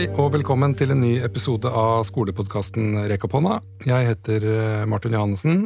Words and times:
Hei 0.00 0.06
og 0.16 0.30
velkommen 0.32 0.72
til 0.72 0.94
en 0.94 1.02
ny 1.04 1.10
episode 1.20 1.68
av 1.76 2.06
skolepodkasten 2.08 3.02
Rekk 3.10 3.26
opp 3.26 3.34
hånda. 3.36 3.58
Jeg 3.84 4.06
heter 4.08 4.46
eh, 4.48 4.84
Martin 4.88 5.12
Johannessen, 5.12 5.58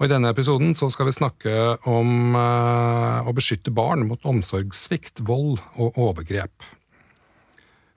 og 0.00 0.06
i 0.06 0.08
denne 0.08 0.30
episoden 0.32 0.72
så 0.72 0.88
skal 0.88 1.10
vi 1.10 1.12
snakke 1.12 1.52
om 1.84 2.32
eh, 2.32 3.28
å 3.28 3.34
beskytte 3.36 3.74
barn 3.76 4.06
mot 4.08 4.24
omsorgssvikt, 4.24 5.20
vold 5.28 5.60
og 5.76 6.00
overgrep. 6.00 6.64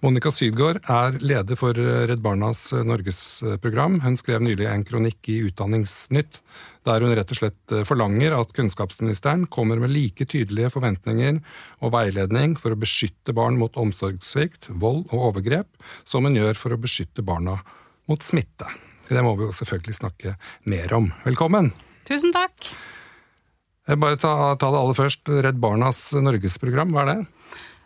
Monica 0.05 0.29
Sydgaard 0.29 0.83
er 0.91 1.15
leder 1.25 1.57
for 1.57 1.73
Redd 1.73 2.19
Barnas 2.21 2.67
Norgesprogram. 2.85 3.95
Hun 4.03 4.17
skrev 4.19 4.43
nylig 4.45 4.67
en 4.69 4.83
kronikk 4.85 5.31
i 5.33 5.39
Utdanningsnytt 5.47 6.37
der 6.85 7.01
hun 7.01 7.15
rett 7.17 7.31
og 7.33 7.39
slett 7.39 7.73
forlanger 7.89 8.35
at 8.37 8.51
kunnskapsministeren 8.53 9.47
kommer 9.49 9.81
med 9.81 9.89
like 9.95 10.27
tydelige 10.29 10.69
forventninger 10.75 11.39
og 11.81 11.95
veiledning 11.95 12.53
for 12.61 12.75
å 12.75 12.77
beskytte 12.77 13.33
barn 13.33 13.57
mot 13.57 13.73
omsorgssvikt, 13.81 14.69
vold 14.69 15.07
og 15.09 15.31
overgrep, 15.31 15.71
som 16.05 16.29
hun 16.29 16.37
gjør 16.37 16.53
for 16.59 16.75
å 16.75 16.81
beskytte 16.83 17.25
barna 17.25 17.57
mot 18.05 18.21
smitte. 18.21 18.69
Det 19.09 19.25
må 19.25 19.33
vi 19.39 19.47
jo 19.47 19.57
selvfølgelig 19.57 20.01
snakke 20.03 20.35
mer 20.69 20.93
om. 20.99 21.09
Velkommen! 21.25 21.73
Tusen 22.05 22.35
takk. 22.35 22.69
Jeg 23.89 24.01
bare 24.01 24.21
ta, 24.21 24.53
ta 24.53 24.69
det 24.69 24.83
aller 24.83 25.01
først. 25.01 25.25
Redd 25.29 25.57
Barnas 25.61 26.11
Norgesprogram, 26.13 26.93
hva 26.93 27.07
er 27.07 27.11
det? 27.15 27.19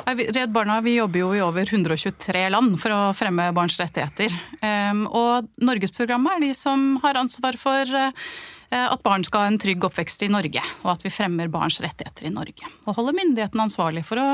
Redd 0.09 0.53
Barna 0.55 0.79
vi 0.81 0.95
jobber 0.95 1.21
jo 1.21 1.33
i 1.35 1.41
over 1.43 1.67
123 1.69 2.45
land 2.49 2.77
for 2.81 2.95
å 2.95 3.01
fremme 3.17 3.49
barns 3.53 3.77
rettigheter. 3.81 4.33
Ehm, 4.65 5.03
og 5.05 5.49
Norgesprogrammet 5.61 6.37
er 6.37 6.45
de 6.47 6.53
som 6.57 6.95
har 7.03 7.19
ansvar 7.19 7.59
for 7.61 7.97
eh, 7.99 8.13
at 8.71 9.03
barn 9.05 9.25
skal 9.27 9.45
ha 9.45 9.51
en 9.51 9.59
trygg 9.61 9.85
oppvekst 9.85 10.25
i 10.25 10.31
Norge, 10.31 10.63
og 10.85 10.93
at 10.95 11.05
vi 11.05 11.13
fremmer 11.13 11.51
barns 11.51 11.81
rettigheter 11.83 12.29
i 12.29 12.33
Norge. 12.33 12.71
Og 12.87 12.97
holder 12.97 13.19
myndighetene 13.19 13.67
ansvarlig 13.67 14.05
for 14.07 14.21
å 14.21 14.29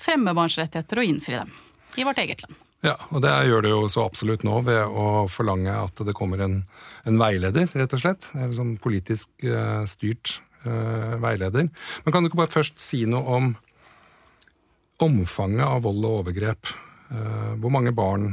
fremme 0.00 0.34
barns 0.34 0.58
rettigheter 0.58 1.02
og 1.02 1.12
innfri 1.12 1.38
dem 1.38 1.54
i 1.98 2.06
vårt 2.06 2.22
eget 2.22 2.42
land. 2.46 2.58
Ja, 2.80 2.94
og 3.12 3.20
det 3.20 3.32
gjør 3.44 3.64
det 3.64 3.72
jo 3.74 3.80
så 3.92 4.06
absolutt 4.08 4.44
nå 4.46 4.56
ved 4.64 4.80
å 4.80 5.26
forlange 5.28 5.72
at 5.82 6.00
det 6.06 6.16
kommer 6.16 6.40
en, 6.40 6.62
en 7.04 7.18
veileder, 7.20 7.68
rett 7.76 7.96
og 7.96 8.00
slett. 8.00 8.30
En 8.32 8.54
sånn 8.56 8.78
politisk 8.80 9.28
uh, 9.44 9.84
styrt 9.90 10.38
uh, 10.64 11.18
veileder. 11.20 11.68
Men 12.04 12.14
kan 12.14 12.24
du 12.24 12.30
ikke 12.30 12.40
bare 12.40 12.54
først 12.54 12.80
si 12.80 13.02
noe 13.10 13.36
om 13.36 13.50
omfanget 15.04 15.66
av 15.66 15.84
vold 15.86 16.04
og 16.04 16.20
overgrep. 16.20 16.70
Eh, 17.10 17.50
hvor 17.62 17.72
mange 17.74 17.92
barn 17.96 18.32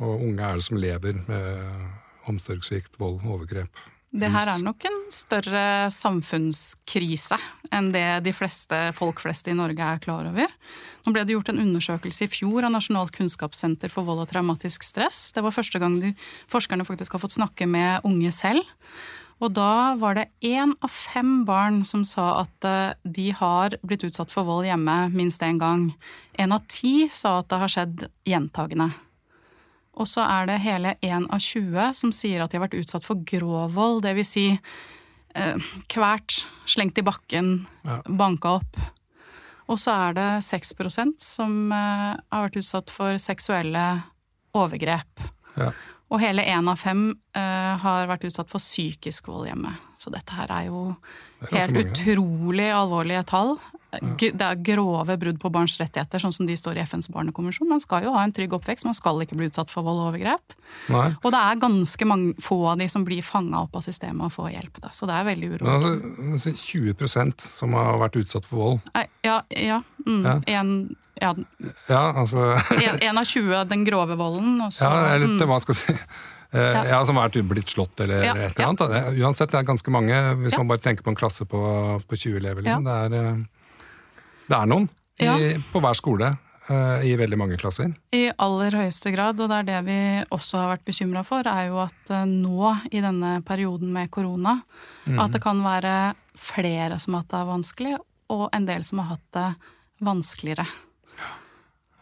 og 0.00 0.22
unge 0.22 0.44
er 0.44 0.58
det 0.58 0.66
som 0.66 0.80
lever 0.80 1.20
med 1.28 2.30
omsorgssvikt, 2.30 2.98
vold 3.00 3.20
og 3.24 3.38
overgrep? 3.38 3.84
Det 4.16 4.28
her 4.32 4.48
er 4.48 4.62
nok 4.62 4.84
en 4.88 4.98
større 5.12 5.90
samfunnskrise 5.92 7.36
enn 7.74 7.90
det 7.92 8.04
de 8.24 8.32
fleste 8.32 8.78
folk 8.96 9.20
flest 9.20 9.50
i 9.50 9.56
Norge 9.56 9.82
er 9.82 10.00
klar 10.00 10.28
over. 10.30 10.52
Nå 11.04 11.12
ble 11.12 11.24
det 11.26 11.34
gjort 11.34 11.50
en 11.52 11.60
undersøkelse 11.60 12.24
i 12.24 12.30
fjor 12.30 12.64
av 12.64 12.72
Nasjonalt 12.72 13.12
kunnskapssenter 13.16 13.92
for 13.92 14.06
vold 14.08 14.22
og 14.24 14.30
traumatisk 14.30 14.86
stress. 14.86 15.34
Det 15.36 15.44
var 15.44 15.54
første 15.54 15.82
gang 15.82 15.98
de, 16.00 16.14
forskerne 16.52 16.86
faktisk 16.88 17.18
har 17.18 17.24
fått 17.26 17.36
snakke 17.36 17.68
med 17.68 18.06
unge 18.08 18.32
selv. 18.32 18.64
Og 19.44 19.52
da 19.52 19.94
var 20.00 20.16
det 20.16 20.30
én 20.40 20.72
av 20.80 20.92
fem 20.92 21.42
barn 21.44 21.82
som 21.84 22.06
sa 22.08 22.40
at 22.40 22.64
eh, 22.64 22.94
de 23.04 23.28
har 23.36 23.76
blitt 23.84 24.06
utsatt 24.08 24.32
for 24.32 24.48
vold 24.48 24.68
hjemme 24.68 24.96
minst 25.12 25.44
én 25.44 25.60
gang. 25.60 25.90
Én 26.40 26.54
av 26.56 26.64
ti 26.72 27.10
sa 27.12 27.38
at 27.42 27.50
det 27.50 27.60
har 27.60 27.72
skjedd 27.72 28.06
gjentagende. 28.24 28.88
Og 29.96 30.08
så 30.08 30.24
er 30.24 30.48
det 30.48 30.62
hele 30.64 30.96
én 31.04 31.28
av 31.32 31.40
20 31.40 31.92
som 31.96 32.12
sier 32.12 32.42
at 32.42 32.52
de 32.52 32.58
har 32.58 32.66
vært 32.66 32.80
utsatt 32.80 33.04
for 33.04 33.20
grov 33.28 33.76
vold. 33.76 34.02
Det 34.04 34.14
vil 34.16 34.28
si 34.28 34.46
eh, 34.56 35.70
kvært, 35.92 36.42
slengt 36.68 37.00
i 37.00 37.04
bakken, 37.04 37.58
ja. 37.88 38.00
banka 38.08 38.58
opp. 38.60 38.80
Og 39.66 39.80
så 39.82 39.92
er 40.06 40.16
det 40.16 40.28
6% 40.46 41.20
som 41.20 41.72
eh, 41.74 42.12
har 42.16 42.48
vært 42.48 42.60
utsatt 42.62 42.92
for 42.92 43.20
seksuelle 43.20 43.84
overgrep. 44.56 45.28
Ja. 45.56 45.72
Og 46.06 46.20
hele 46.22 46.44
én 46.46 46.68
av 46.70 46.78
fem 46.78 47.08
uh, 47.10 47.72
har 47.82 48.06
vært 48.10 48.28
utsatt 48.28 48.50
for 48.50 48.62
psykisk 48.62 49.26
vold 49.30 49.48
hjemme. 49.48 49.72
Så 49.98 50.12
dette 50.14 50.36
her 50.36 50.52
er 50.54 50.68
jo 50.68 50.92
er 51.44 51.66
helt 51.66 51.80
utrolig 51.82 52.68
alvorlige 52.72 53.24
tall. 53.28 53.56
Ja. 53.96 54.12
Det 54.18 54.44
er 54.44 54.58
grove 54.66 55.14
brudd 55.20 55.38
på 55.40 55.50
barns 55.52 55.76
rettigheter, 55.80 56.20
sånn 56.20 56.34
som 56.34 56.48
de 56.48 56.56
står 56.58 56.76
i 56.76 56.82
FNs 56.84 57.08
barnekonvensjon. 57.14 57.68
Man 57.70 57.80
skal 57.80 58.04
jo 58.04 58.12
ha 58.16 58.24
en 58.26 58.34
trygg 58.34 58.52
oppvekst, 58.58 58.86
man 58.88 58.96
skal 58.96 59.22
ikke 59.24 59.38
bli 59.38 59.48
utsatt 59.50 59.72
for 59.72 59.86
vold 59.86 60.02
og 60.02 60.10
overgrep. 60.10 60.56
Nei. 60.92 61.08
Og 61.22 61.32
det 61.32 61.40
er 61.40 61.62
ganske 61.62 62.08
mange, 62.08 62.34
få 62.44 62.58
av 62.72 62.82
de 62.82 62.88
som 62.92 63.06
blir 63.06 63.24
fanga 63.24 63.62
opp 63.64 63.78
av 63.78 63.86
systemet 63.86 64.28
og 64.28 64.34
får 64.34 64.52
hjelp. 64.56 64.82
Da. 64.84 64.92
Så 64.96 65.08
det 65.08 65.16
er 65.16 65.28
veldig 65.30 65.50
urovekkende. 65.54 66.36
Altså, 66.36 66.54
20% 66.60 67.48
som 67.56 67.76
har 67.78 68.00
vært 68.04 68.20
utsatt 68.20 68.48
for 68.48 68.62
vold? 68.62 68.92
Ja. 69.24 69.40
ja, 69.54 69.80
mm, 70.04 70.22
ja. 70.26 70.36
En, 70.58 70.72
ja, 71.20 71.34
ja 71.88 72.00
altså 72.12 72.54
En 73.08 73.18
av 73.18 73.24
20 73.24 73.64
den 73.70 73.84
grove 73.86 74.16
volden. 74.18 74.60
Også, 74.66 74.84
ja, 74.84 75.14
eller 75.14 75.36
mm. 75.36 75.44
hva 75.48 75.60
skal 75.64 75.76
jeg 75.76 75.82
si. 75.82 75.98
Ja. 76.56 76.84
ja. 76.88 76.98
Som 77.06 77.18
har 77.20 77.34
blitt 77.34 77.72
slått 77.72 78.00
eller 78.00 78.22
ja, 78.24 78.36
et 78.38 78.56
eller 78.56 78.70
annet. 78.70 78.96
Ja. 78.96 79.26
Uansett, 79.26 79.50
det 79.52 79.60
er 79.60 79.68
ganske 79.68 79.92
mange, 79.92 80.16
hvis 80.44 80.56
man 80.56 80.70
bare 80.70 80.80
tenker 80.84 81.04
på 81.04 81.12
en 81.12 81.18
klasse 81.18 81.44
på, 81.48 81.60
på 82.06 82.16
20 82.16 82.40
elever. 82.40 82.64
Liksom. 82.64 82.86
Det, 82.86 82.96
er, 83.06 83.16
eh, 83.18 83.70
det, 84.46 84.56
er, 84.56 84.68
noen 84.70 84.88
i, 85.20 85.56
på 85.72 85.82
hver 85.84 85.98
skole. 85.98 86.36
Eh, 86.68 87.06
I 87.06 87.16
veldig 87.16 87.38
mange 87.38 87.58
klasser? 87.60 87.92
I 88.14 88.26
aller 88.42 88.74
høyeste 88.74 89.12
grad, 89.14 89.38
og 89.40 89.50
det 89.52 89.60
er 89.60 89.68
det 89.68 89.80
vi 89.86 89.98
også 90.34 90.62
har 90.62 90.72
vært 90.74 90.86
bekymra 90.88 91.22
for, 91.26 91.46
er 91.46 91.68
jo 91.70 91.78
at 91.84 92.10
eh, 92.10 92.24
nå 92.26 92.72
i 92.90 93.02
denne 93.04 93.38
perioden 93.46 93.92
med 93.94 94.10
korona, 94.14 94.58
mm. 95.06 95.20
at 95.22 95.36
det 95.36 95.42
kan 95.44 95.62
være 95.62 95.94
flere 96.36 96.98
som 97.02 97.14
har 97.14 97.24
hatt 97.24 97.36
det 97.36 97.44
vanskelig, 97.52 97.94
og 98.34 98.48
en 98.56 98.66
del 98.66 98.86
som 98.88 99.02
har 99.02 99.14
hatt 99.14 99.28
det 99.36 99.48
vanskeligere. 100.06 100.66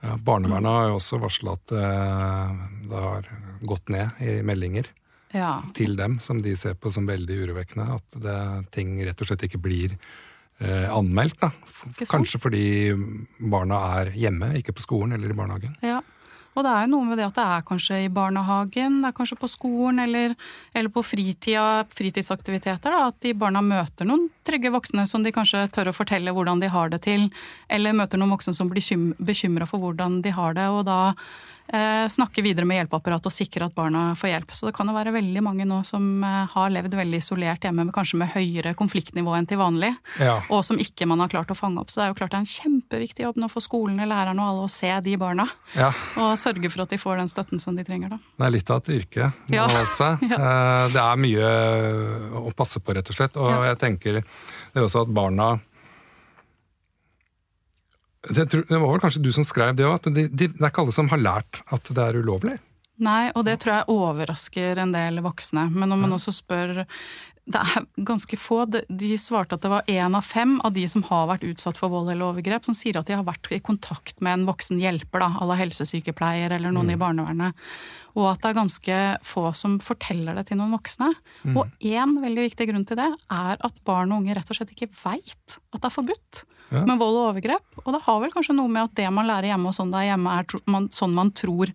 Ja, 0.04 0.19
barnevernet 0.20 0.69
har 0.69 0.91
jo 0.91 0.98
også 0.98 1.19
varsla 1.22 1.56
at 1.56 1.72
eh, 1.72 2.60
det 2.91 3.00
har 3.06 3.28
gått 3.65 3.88
ned 3.94 4.20
i 4.20 4.37
meldinger 4.44 4.91
ja. 5.32 5.62
til 5.76 5.97
dem, 5.97 6.19
som 6.20 6.42
de 6.44 6.53
ser 6.59 6.76
på 6.76 6.92
som 6.92 7.09
veldig 7.09 7.41
urovekkende. 7.44 7.87
At 7.97 8.19
det, 8.22 8.38
ting 8.75 8.98
rett 9.06 9.20
og 9.25 9.31
slett 9.31 9.47
ikke 9.48 9.62
blir 9.65 9.94
eh, 9.97 10.91
anmeldt. 10.92 11.41
Da. 11.41 11.53
Kanskje 12.10 12.42
fordi 12.42 12.66
barna 13.41 13.81
er 14.00 14.12
hjemme, 14.19 14.53
ikke 14.60 14.76
på 14.76 14.84
skolen 14.84 15.16
eller 15.16 15.32
i 15.32 15.38
barnehagen. 15.38 15.78
Ja, 15.84 16.03
og 16.54 16.62
det 16.62 16.71
er 16.71 16.84
jo 16.84 16.92
noe 16.92 17.09
med 17.09 17.19
det 17.19 17.26
at 17.26 17.38
det 17.38 17.48
er 17.56 17.66
kanskje 17.66 18.04
i 18.04 18.12
barnehagen, 18.15 19.00
det 19.03 19.10
er 19.10 19.16
kanskje 19.16 19.41
på 19.41 19.50
skolen 19.50 20.04
eller, 20.04 20.36
eller 20.72 20.92
på 20.94 21.03
fritida, 21.03 21.82
fritidsaktiviteter, 21.91 22.94
da, 22.94 23.09
at 23.09 23.19
de 23.25 23.34
barna 23.38 23.65
møter 23.65 24.06
noen 24.06 24.28
trygge 24.47 24.72
voksne 24.75 25.06
som 25.10 25.25
de 25.25 25.32
kanskje 25.34 25.66
tør 25.75 25.91
å 25.91 25.97
fortelle 25.97 26.34
hvordan 26.34 26.62
de 26.62 26.71
har 26.72 26.93
det 26.93 27.03
til, 27.09 27.28
eller 27.72 27.97
møter 27.97 28.21
noen 28.21 28.34
voksne 28.37 28.55
som 28.56 28.71
blir 28.71 28.84
bekymra 29.19 29.69
for 29.69 29.82
hvordan 29.82 30.21
de 30.25 30.34
har 30.34 30.56
det, 30.56 30.69
og 30.72 30.84
da 30.88 31.00
eh, 31.72 32.09
snakke 32.09 32.43
videre 32.43 32.66
med 32.69 32.78
hjelpeapparatet 32.83 33.28
og 33.31 33.34
sikre 33.34 33.69
at 33.69 33.75
barna 33.77 34.06
får 34.19 34.33
hjelp. 34.33 34.54
Så 34.54 34.69
det 34.69 34.75
kan 34.77 34.88
jo 34.88 34.97
være 34.97 35.15
veldig 35.15 35.43
mange 35.44 35.66
nå 35.69 35.81
som 35.87 36.25
eh, 36.25 36.41
har 36.53 36.72
levd 36.75 36.97
veldig 36.99 37.21
isolert 37.21 37.65
hjemme, 37.65 37.87
kanskje 37.94 38.21
med 38.21 38.33
høyere 38.34 38.75
konfliktnivå 38.78 39.37
enn 39.38 39.49
til 39.49 39.60
vanlig, 39.60 39.93
ja. 40.21 40.38
og 40.53 40.65
som 40.66 40.81
ikke 40.81 41.09
man 41.10 41.22
har 41.25 41.33
klart 41.33 41.53
å 41.53 41.59
fange 41.59 41.81
opp. 41.83 41.93
Så 41.93 42.00
det 42.00 42.06
er 42.06 42.12
jo 42.12 42.19
klart 42.21 42.34
det 42.34 42.41
er 42.41 42.47
en 42.47 42.54
kjempeviktig 42.54 43.27
jobb 43.27 43.41
nå 43.41 43.50
for 43.53 43.65
skolene, 43.65 44.09
lærerne 44.10 44.44
og 44.44 44.53
alle 44.53 44.69
å 44.69 44.72
se 44.72 44.93
de 45.04 45.16
barna. 45.21 45.49
Ja. 45.78 45.91
Og 46.21 46.34
sørge 46.41 46.71
for 46.72 46.84
at 46.84 46.94
de 46.94 47.00
får 47.00 47.22
den 47.22 47.33
støtten 47.33 47.62
som 47.62 47.78
de 47.78 47.87
trenger, 47.87 48.15
da. 48.16 48.21
Det 48.34 48.49
er 48.49 48.54
litt 48.54 48.72
av 48.72 48.83
et 48.83 48.93
yrke 48.99 49.31
man 49.49 49.56
ja. 49.56 49.66
har 49.69 49.78
valgt 49.81 49.99
seg. 49.99 50.27
Det 50.94 51.00
er 51.00 51.21
mye 51.21 51.50
å 52.44 52.50
passe 52.56 52.81
på, 52.83 52.94
rett 52.97 53.09
og 53.10 53.16
slett. 53.16 53.38
Og 53.41 53.66
jeg 53.69 53.81
tenker 53.81 54.21
det 54.72 54.81
er 54.81 54.87
også 54.87 55.05
at 55.05 55.15
barna 55.15 55.55
det, 58.31 58.47
det 58.50 58.78
var 58.78 58.89
vel 58.89 59.03
kanskje 59.03 59.22
du 59.25 59.31
som 59.37 59.45
skrev 59.45 59.75
det 59.77 59.84
òg, 59.84 59.99
at 59.99 60.15
det 60.15 60.31
det 60.33 60.49
er 60.56 60.71
ikke 60.71 60.84
alle 60.84 60.95
som 60.97 61.11
har 61.12 61.21
lært 61.21 61.61
at 61.75 61.91
det 61.91 62.06
er 62.06 62.21
ulovlig? 62.22 62.56
Nei, 63.05 63.33
og 63.34 63.43
det 63.49 63.59
tror 63.61 63.75
jeg 63.75 63.91
overrasker 63.91 64.78
en 64.78 64.95
del 64.95 65.19
voksne. 65.25 65.67
Men 65.75 65.91
når 65.91 65.99
man 66.05 66.15
også 66.15 66.33
spør 66.37 66.84
det 67.44 67.60
er 67.60 67.84
ganske 68.09 68.36
få. 68.41 68.63
De 68.71 69.10
svarte 69.21 69.59
at 69.59 69.65
det 69.65 69.71
var 69.72 69.91
én 69.91 70.16
av 70.16 70.24
fem 70.24 70.57
av 70.65 70.72
de 70.72 70.86
som 70.89 71.04
har 71.10 71.27
vært 71.28 71.45
utsatt 71.45 71.77
for 71.77 71.92
vold 71.92 72.09
eller 72.09 72.30
overgrep, 72.30 72.65
som 72.65 72.77
sier 72.77 72.97
at 72.97 73.10
de 73.10 73.18
har 73.18 73.27
vært 73.27 73.51
i 73.53 73.60
kontakt 73.65 74.22
med 74.24 74.39
en 74.39 74.47
voksen 74.48 74.80
hjelper, 74.80 75.21
da, 75.21 75.28
à 75.36 75.48
la 75.48 75.59
helsesykepleier 75.60 76.54
eller 76.57 76.72
noen 76.72 76.89
mm. 76.89 76.95
i 76.97 77.01
barnevernet. 77.03 77.66
Og 78.15 78.30
at 78.30 78.41
det 78.41 78.53
er 78.53 78.59
ganske 78.60 78.98
få 79.27 79.45
som 79.59 79.77
forteller 79.83 80.39
det 80.39 80.47
til 80.48 80.60
noen 80.60 80.72
voksne. 80.77 81.10
Mm. 81.42 81.59
Og 81.59 81.84
én 81.84 82.16
veldig 82.22 82.48
viktig 82.48 82.71
grunn 82.71 82.89
til 82.89 83.01
det 83.03 83.10
er 83.13 83.60
at 83.60 83.80
barn 83.84 84.15
og 84.15 84.22
unge 84.22 84.39
rett 84.39 84.51
og 84.51 84.60
slett 84.60 84.72
ikke 84.72 84.92
veit 85.03 85.59
at 85.74 85.80
det 85.83 85.89
er 85.91 85.97
forbudt 85.98 86.45
ja. 86.71 86.83
med 86.86 86.98
vold 87.01 87.18
og 87.18 87.28
overgrep. 87.33 87.80
Og 87.84 87.91
det 87.95 88.03
har 88.07 88.21
vel 88.22 88.33
kanskje 88.34 88.57
noe 88.57 88.71
med 88.71 88.86
at 88.86 88.97
det 88.98 89.09
man 89.15 89.28
lærer 89.28 89.51
hjemme 89.53 89.71
og 89.71 89.77
sånn 89.77 89.92
det 89.92 90.03
er 90.03 90.10
hjemme, 90.13 90.36
er 90.39 90.71
man, 90.71 90.89
sånn 90.95 91.16
man 91.16 91.33
tror 91.36 91.72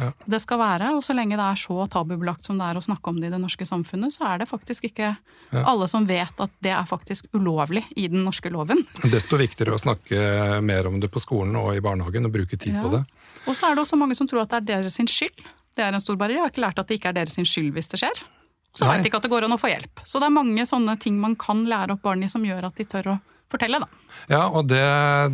ja. 0.00 0.10
det 0.26 0.42
skal 0.42 0.62
være. 0.62 0.94
Og 0.96 1.04
så 1.06 1.16
lenge 1.16 1.38
det 1.38 1.46
er 1.46 1.60
så 1.60 1.86
tabubelagt 1.92 2.48
som 2.48 2.60
det 2.60 2.70
er 2.70 2.80
å 2.80 2.84
snakke 2.84 3.12
om 3.12 3.20
det 3.20 3.30
i 3.30 3.34
det 3.34 3.42
norske 3.42 3.68
samfunnet, 3.68 4.16
så 4.16 4.26
er 4.32 4.42
det 4.42 4.50
faktisk 4.50 4.90
ikke 4.90 5.11
ja. 5.52 5.64
alle 5.68 5.88
som 5.90 6.06
vet 6.08 6.40
at 6.40 6.52
det 6.64 6.72
er 6.74 6.86
faktisk 6.88 7.28
ulovlig 7.36 7.84
i 7.96 8.08
den 8.12 8.24
norske 8.26 8.50
loven. 8.52 8.84
Desto 9.12 9.40
viktigere 9.40 9.76
å 9.76 9.80
snakke 9.80 10.60
mer 10.64 10.88
om 10.90 11.00
det 11.02 11.12
på 11.12 11.22
skolen 11.22 11.56
og 11.60 11.74
i 11.76 11.82
barnehagen 11.84 12.28
og 12.28 12.34
bruke 12.34 12.56
tid 12.56 12.78
på 12.80 12.94
det. 12.96 13.02
Og 13.46 13.58
så 13.58 13.68
er 13.68 13.76
det 13.76 13.84
også 13.84 13.98
mange 14.00 14.16
som 14.18 14.28
tror 14.30 14.44
at 14.44 14.54
det 14.54 14.62
er 14.62 14.70
deres 14.78 15.00
skyld. 15.00 15.44
Det 15.72 15.84
er 15.84 15.94
en 15.94 16.04
stor 16.04 16.18
barriere. 16.20 16.40
Jeg 16.40 16.46
har 16.46 16.54
ikke 16.54 16.66
lært 16.66 16.80
at 16.82 16.88
det 16.88 17.00
ikke 17.00 17.12
er 17.12 17.20
deres 17.20 17.36
skyld 17.36 17.72
hvis 17.76 17.92
det 17.92 18.02
skjer. 18.04 18.24
Så 18.72 18.88
veit 18.88 19.04
de 19.04 19.10
ikke 19.10 19.20
at 19.20 19.26
det 19.26 19.32
går 19.32 19.44
an 19.44 19.52
å 19.52 19.60
få 19.60 19.68
hjelp. 19.68 20.00
Så 20.08 20.20
det 20.20 20.30
er 20.30 20.32
mange 20.32 20.64
sånne 20.68 20.96
ting 21.00 21.18
man 21.20 21.36
kan 21.40 21.66
lære 21.68 21.96
opp 21.96 22.06
barn 22.06 22.24
i 22.24 22.30
som 22.32 22.44
gjør 22.44 22.70
at 22.70 22.78
de 22.78 22.88
tør 22.88 23.12
å 23.12 23.18
fortelle, 23.52 23.82
da. 23.82 23.88
Ja, 24.32 24.46
og 24.48 24.68
det, 24.70 24.80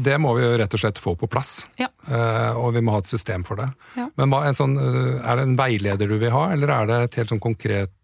det 0.03 0.17
må 0.19 0.33
vi 0.35 0.43
jo 0.43 0.57
rett 0.59 0.75
og 0.75 0.83
slett 0.83 0.99
få 0.99 1.15
på 1.19 1.29
plass. 1.31 1.69
Ja. 1.79 1.87
Uh, 2.09 2.59
og 2.59 2.73
vi 2.75 2.83
må 2.83 2.97
ha 2.97 3.03
et 3.03 3.11
system 3.11 3.45
for 3.47 3.61
det. 3.61 3.69
Ja. 3.95 4.09
Men 4.19 4.33
hva, 4.33 4.43
en 4.49 4.59
sånn, 4.59 4.75
uh, 4.75 5.21
er 5.23 5.39
det 5.39 5.47
en 5.47 5.55
veileder 5.59 6.11
du 6.11 6.17
vil 6.19 6.35
ha, 6.35 6.49
eller 6.55 6.75
er 6.75 6.91
det 6.91 6.99
et 7.05 7.21
helt 7.21 7.35
sånn 7.35 7.43
konkret 7.43 7.95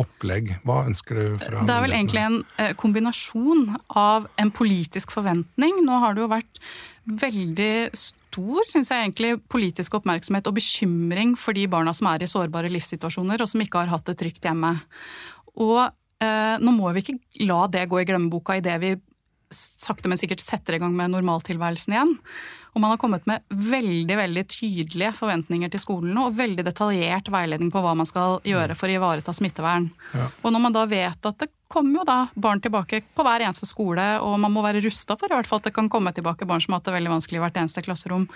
opplegg? 0.00 0.54
Hva 0.64 0.82
ønsker 0.88 1.18
du 1.18 1.38
fra 1.42 1.62
Det 1.66 1.74
er 1.74 1.84
vel 1.84 1.96
egentlig 1.96 2.22
en 2.24 2.40
eh, 2.62 2.74
kombinasjon 2.80 3.68
av 3.88 4.28
en 4.40 4.52
politisk 4.54 5.14
forventning. 5.14 5.82
Nå 5.84 6.00
har 6.02 6.16
det 6.16 6.24
jo 6.24 6.30
vært 6.32 6.60
veldig 7.04 7.74
stor 7.92 8.70
synes 8.70 8.90
jeg 8.90 9.02
egentlig, 9.04 9.36
politisk 9.52 9.98
oppmerksomhet 10.00 10.48
og 10.50 10.56
bekymring 10.56 11.34
for 11.38 11.56
de 11.56 11.66
barna 11.70 11.92
som 11.94 12.08
er 12.10 12.24
i 12.24 12.30
sårbare 12.30 12.72
livssituasjoner 12.72 13.42
og 13.42 13.50
som 13.50 13.62
ikke 13.62 13.84
har 13.84 13.92
hatt 13.92 14.08
det 14.08 14.16
trygt 14.22 14.48
hjemme. 14.48 14.72
Og 15.60 15.80
eh, 15.84 16.54
nå 16.58 16.74
må 16.74 16.90
vi 16.94 17.04
ikke 17.04 17.46
la 17.46 17.64
det 17.70 17.86
gå 17.90 18.00
i 18.00 18.08
glemmeboka 18.08 18.58
idet 18.58 18.78
vi 18.82 18.94
sakte, 19.54 20.08
men 20.10 20.18
sikkert 20.18 20.42
setter 20.42 20.76
i 20.76 20.82
gang 20.82 20.94
med 20.96 21.12
normaltilværelsen 21.14 21.94
igjen. 21.94 22.14
Og 22.74 22.82
man 22.82 22.90
har 22.90 22.98
kommet 22.98 23.26
med 23.30 23.44
veldig 23.48 24.16
veldig 24.18 24.44
tydelige 24.50 25.12
forventninger 25.14 25.70
til 25.70 25.82
skolen 25.82 26.16
og 26.18 26.34
veldig 26.34 26.64
detaljert 26.66 27.30
veiledning 27.30 27.70
på 27.70 27.82
hva 27.84 27.94
man 27.94 28.08
skal 28.08 28.40
gjøre 28.46 28.74
for 28.78 28.90
å 28.90 28.96
ivareta 28.98 29.34
smittevern. 29.36 29.86
Ja. 30.14 30.26
Og 30.42 30.50
når 30.50 30.64
man 30.64 30.74
da 30.74 30.82
vet 30.90 31.30
at 31.30 31.38
det 31.44 31.52
kommer 31.70 32.00
jo 32.00 32.06
da 32.08 32.18
barn 32.34 32.62
tilbake 32.62 33.04
på 33.14 33.26
hver 33.26 33.46
eneste 33.46 33.68
skole, 33.70 34.04
og 34.22 34.36
man 34.42 34.52
må 34.54 34.62
være 34.66 34.82
rusta 34.84 35.16
for 35.18 35.30
i 35.30 35.38
hvert 35.38 35.48
fall 35.50 35.62
at 35.62 35.70
det 35.70 35.76
kan 35.78 35.90
komme 35.90 36.12
tilbake 36.14 36.46
barn 36.50 36.62
som 36.62 36.74
har 36.74 36.82
hatt 36.82 36.90
det 36.90 36.96
veldig 36.98 37.14
vanskelig 37.14 37.40
i 37.40 37.44
hvert 37.46 37.60
eneste 37.62 37.84
klasserom, 37.86 38.26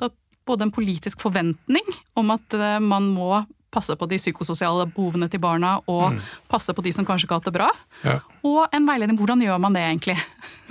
da 0.00 0.08
både 0.48 0.66
en 0.66 0.74
politisk 0.74 1.20
forventning 1.22 1.92
om 2.18 2.32
at 2.34 2.56
eh, 2.56 2.80
man 2.82 3.12
må 3.14 3.44
passe 3.72 3.94
på 3.96 4.08
de 4.10 4.18
psykososiale 4.20 4.86
behovene 4.92 5.28
til 5.32 5.40
barna 5.42 5.78
og 5.90 6.18
passe 6.50 6.74
på 6.76 6.84
de 6.84 6.92
som 6.94 7.06
kanskje 7.08 7.26
ikke 7.26 7.36
har 7.36 7.42
hatt 7.42 7.48
det 7.48 7.54
bra. 7.56 7.68
Ja. 8.04 8.16
Og 8.46 8.74
en 8.74 8.88
veiledning. 8.88 9.18
Hvordan 9.20 9.42
gjør 9.44 9.60
man 9.62 9.76
det 9.76 9.84
egentlig? 9.86 10.16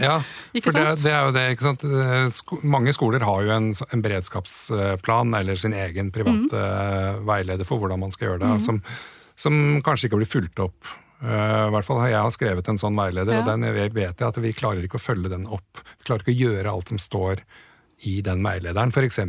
Ja, 0.01 0.19
for 0.63 0.77
det, 0.77 0.85
det 1.01 1.13
er 1.13 1.25
jo 1.25 1.35
det, 1.35 1.45
ikke 1.55 1.67
sant. 1.69 1.85
Eh, 1.87 2.27
Sko 2.35 2.59
mange 2.63 2.93
skoler 2.95 3.25
har 3.25 3.45
jo 3.47 3.55
en, 3.55 3.71
en 3.73 4.03
beredskapsplan 4.05 5.33
eller 5.41 5.59
sin 5.59 5.75
egen 5.77 6.11
private 6.13 6.61
mm. 6.61 7.23
veileder 7.27 7.67
for 7.67 7.81
hvordan 7.81 8.03
man 8.05 8.13
skal 8.13 8.31
gjøre 8.31 8.43
det, 8.45 8.57
som, 8.65 8.81
som 9.39 9.55
kanskje 9.85 10.09
ikke 10.09 10.21
blir 10.21 10.31
fulgt 10.37 10.61
opp. 10.63 10.93
Uh, 11.21 11.67
I 11.67 11.73
hvert 11.75 11.85
fall 11.85 11.99
har 12.01 12.09
Jeg 12.15 12.33
skrevet 12.33 12.69
en 12.71 12.79
sånn 12.81 12.97
veileder, 12.97 13.35
Ja. 13.35 13.41
og 13.43 13.51
den 13.51 13.67
vet 13.93 13.93
jeg 14.17 14.25
at 14.25 14.39
vi 14.41 14.53
klarer 14.57 14.85
ikke 14.85 14.97
å 14.97 15.03
følge 15.03 15.29
den 15.29 15.45
opp. 15.53 15.83
Vi 15.99 16.07
klarer 16.09 16.25
ikke 16.25 16.33
å 16.33 16.41
gjøre 16.47 16.73
alt 16.73 16.93
som 16.93 17.01
står 17.01 17.43
i 18.07 18.17
den 18.25 18.41
veilederen, 18.45 18.91
f.eks. 18.91 19.19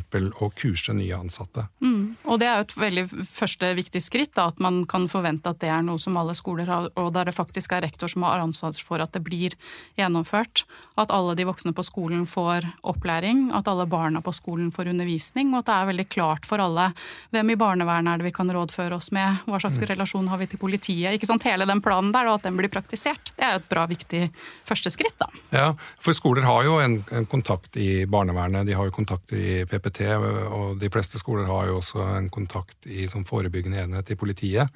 å 0.40 0.48
kurse 0.56 0.94
nye 0.96 1.16
ansatte. 1.16 1.66
Mm. 1.84 2.14
Og 2.24 2.40
det 2.40 2.48
er 2.48 2.60
jo 2.60 2.66
et 2.66 2.76
veldig 2.80 3.04
første 3.28 3.72
viktig 3.76 4.02
skritt, 4.02 4.32
da, 4.38 4.48
at 4.52 4.62
man 4.62 4.82
kan 4.88 5.08
forvente 5.12 5.50
at 5.52 5.60
det 5.62 5.70
er 5.72 5.84
noe 5.84 6.00
som 6.00 6.16
alle 6.20 6.34
skoler 6.38 6.70
har, 6.70 6.88
og 6.96 7.12
der 7.16 7.28
det 7.28 7.36
faktisk 7.36 7.74
er 7.76 7.84
rektor 7.84 8.10
som 8.10 8.24
har 8.26 8.42
ansvar 8.42 8.76
for 8.80 9.02
at 9.04 9.12
det 9.12 9.22
blir 9.26 9.56
gjennomført. 10.00 10.64
At 11.00 11.12
alle 11.12 11.34
de 11.36 11.46
voksne 11.48 11.74
på 11.76 11.84
skolen 11.86 12.24
får 12.28 12.66
opplæring, 12.88 13.50
at 13.56 13.68
alle 13.68 13.86
barna 13.90 14.22
på 14.24 14.34
skolen 14.36 14.70
får 14.72 14.92
undervisning, 14.92 15.52
og 15.52 15.62
at 15.62 15.70
det 15.70 15.76
er 15.76 15.90
veldig 15.92 16.08
klart 16.12 16.48
for 16.48 16.62
alle 16.62 16.90
hvem 17.34 17.52
i 17.52 17.58
barnevernet 17.60 18.14
er 18.14 18.22
det 18.22 18.30
vi 18.30 18.34
kan 18.36 18.50
rådføre 18.52 18.96
oss 18.96 19.10
med, 19.14 19.42
hva 19.48 19.60
slags 19.62 19.80
relasjon 19.92 20.30
har 20.32 20.40
vi 20.40 20.48
til 20.50 20.60
politiet. 20.62 21.12
ikke 21.12 21.28
sant, 21.28 21.42
Hele 21.42 21.66
den 21.68 21.82
planen 21.84 22.12
der, 22.14 22.28
og 22.30 22.38
at 22.38 22.46
den 22.46 22.56
blir 22.56 22.70
praktisert. 22.72 23.32
Det 23.36 23.44
er 23.44 23.56
jo 23.56 23.62
et 23.62 23.68
bra, 23.68 23.86
viktig 23.90 24.22
første 24.64 24.92
skritt, 24.94 25.16
da. 25.20 25.28
Ja, 25.52 25.68
for 26.00 26.16
skoler 26.16 26.46
har 26.46 26.62
jo 26.64 26.78
en, 26.80 27.00
en 27.12 27.26
kontakt 27.28 27.76
i 27.76 28.04
barnevernet, 28.08 28.61
de 28.66 28.74
har 28.76 28.88
jo 28.88 28.94
kontakter 28.94 29.38
i 29.38 29.64
PPT, 29.68 30.04
og 30.50 30.78
de 30.80 30.90
fleste 30.92 31.18
skoler 31.20 31.46
har 31.50 31.70
jo 31.70 31.78
også 31.80 32.04
en 32.18 32.28
kontakt 32.32 32.86
i 32.86 33.08
sånn 33.10 33.26
forebyggende 33.28 33.82
enhet 33.84 34.10
i 34.14 34.18
politiet. 34.18 34.68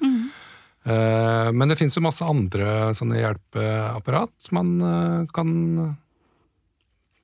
Eh, 0.87 1.51
Men 1.51 1.67
det 1.67 1.77
finnes 1.79 1.97
jo 1.97 2.03
masse 2.05 2.23
andre 2.23 2.93
sånne 2.95 3.19
hjelpeapparat 3.19 4.51
man 4.55 4.75
eh, 4.81 5.25
kan 5.35 5.49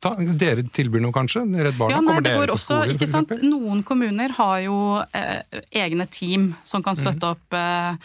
ta. 0.03 0.13
Dere 0.19 0.65
tilbyr 0.67 1.03
noe, 1.03 1.15
kanskje? 1.15 1.45
Redd 1.47 1.77
Barna? 1.79 1.95
Ja, 1.95 2.01
nei, 2.01 2.09
Kommer 2.09 2.25
det 2.25 2.33
dere 2.33 2.51
på 2.51 2.57
også, 2.57 2.81
skoler, 2.81 2.93
ikke 2.97 3.07
sant? 3.07 3.33
Noen 3.45 3.83
kommuner 3.87 4.35
har 4.35 4.59
jo 4.65 4.77
eh, 5.15 5.41
egne 5.83 6.07
team 6.11 6.51
som 6.67 6.83
kan 6.83 6.99
støtte 6.99 7.33
opp 7.37 7.55
eh, 7.55 7.95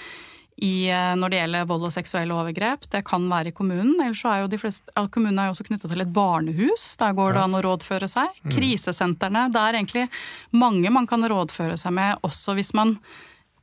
i, 0.60 0.88
eh, 0.90 1.14
når 1.14 1.30
det 1.30 1.38
gjelder 1.40 1.66
vold 1.70 1.84
og 1.86 1.92
seksuelle 1.94 2.34
overgrep. 2.34 2.88
Det 2.90 3.04
kan 3.06 3.28
være 3.30 3.52
i 3.52 3.54
kommunen. 3.54 3.94
Ellers 4.02 4.22
så 4.24 4.32
er 4.32 4.40
jo 4.42 4.48
de 4.50 4.58
fleste, 4.58 4.90
Kommunen 5.14 5.38
er 5.38 5.46
jo 5.48 5.54
også 5.54 5.66
knytta 5.68 5.88
til 5.92 6.00
et 6.02 6.12
barnehus. 6.12 6.96
Der 6.98 7.12
går 7.14 7.32
det 7.34 7.40
Ja. 7.40 7.44
an 7.44 7.54
å 7.54 7.62
rådføre 7.62 8.08
seg. 8.10 8.28
Krisesentrene. 8.50 9.46
Det 9.52 9.60
er 9.62 9.78
egentlig 9.78 10.08
mange 10.52 10.90
man 10.90 11.06
kan 11.06 11.22
rådføre 11.22 11.78
seg 11.78 11.92
med, 11.92 12.18
også 12.22 12.54
hvis 12.58 12.74
man 12.74 12.98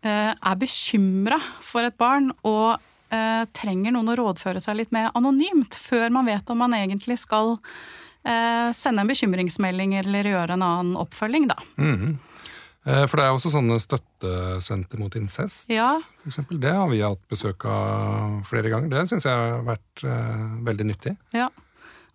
eh, 0.03 0.33
er 0.33 0.55
bekymra 0.55 1.39
for 1.61 1.81
et 1.83 1.97
barn 1.97 2.31
og 2.43 2.79
eh, 3.11 3.45
trenger 3.53 3.91
noen 3.91 4.09
å 4.13 4.15
rådføre 4.19 4.61
seg 4.61 4.77
litt 4.77 4.91
med 4.91 5.11
anonymt, 5.15 5.73
før 5.75 6.09
man 6.11 6.25
vet 6.25 6.49
om 6.49 6.57
man 6.61 6.71
egentlig 6.77 7.17
skal 7.19 7.57
eh, 8.25 8.71
sende 8.71 9.01
en 9.01 9.07
bekymringsmelding 9.09 9.95
eller 9.99 10.23
gjøre 10.31 10.53
en 10.53 10.61
annen 10.65 10.95
oppfølging, 10.95 11.47
da. 11.51 11.55
Mhm. 11.77 12.15
Eh, 12.85 13.05
For 13.09 13.17
det 13.17 13.25
er 13.25 13.33
også 13.33 13.49
sånne 13.53 13.79
støttesenter 13.81 14.99
mot 15.01 15.15
incest. 15.17 15.69
Ja, 15.73 15.95
For 16.21 16.29
eksempel. 16.31 16.59
Det 16.61 16.73
har 16.75 16.87
vi 16.91 17.01
hatt 17.01 17.21
besøk 17.31 17.65
av 17.65 18.41
flere 18.45 18.69
ganger. 18.73 18.89
Det 18.93 19.07
syns 19.09 19.25
jeg 19.25 19.33
har 19.33 19.63
vært 19.65 20.03
eh, 20.05 20.43
veldig 20.69 20.91
nyttig. 20.93 21.15
ja. 21.33 21.49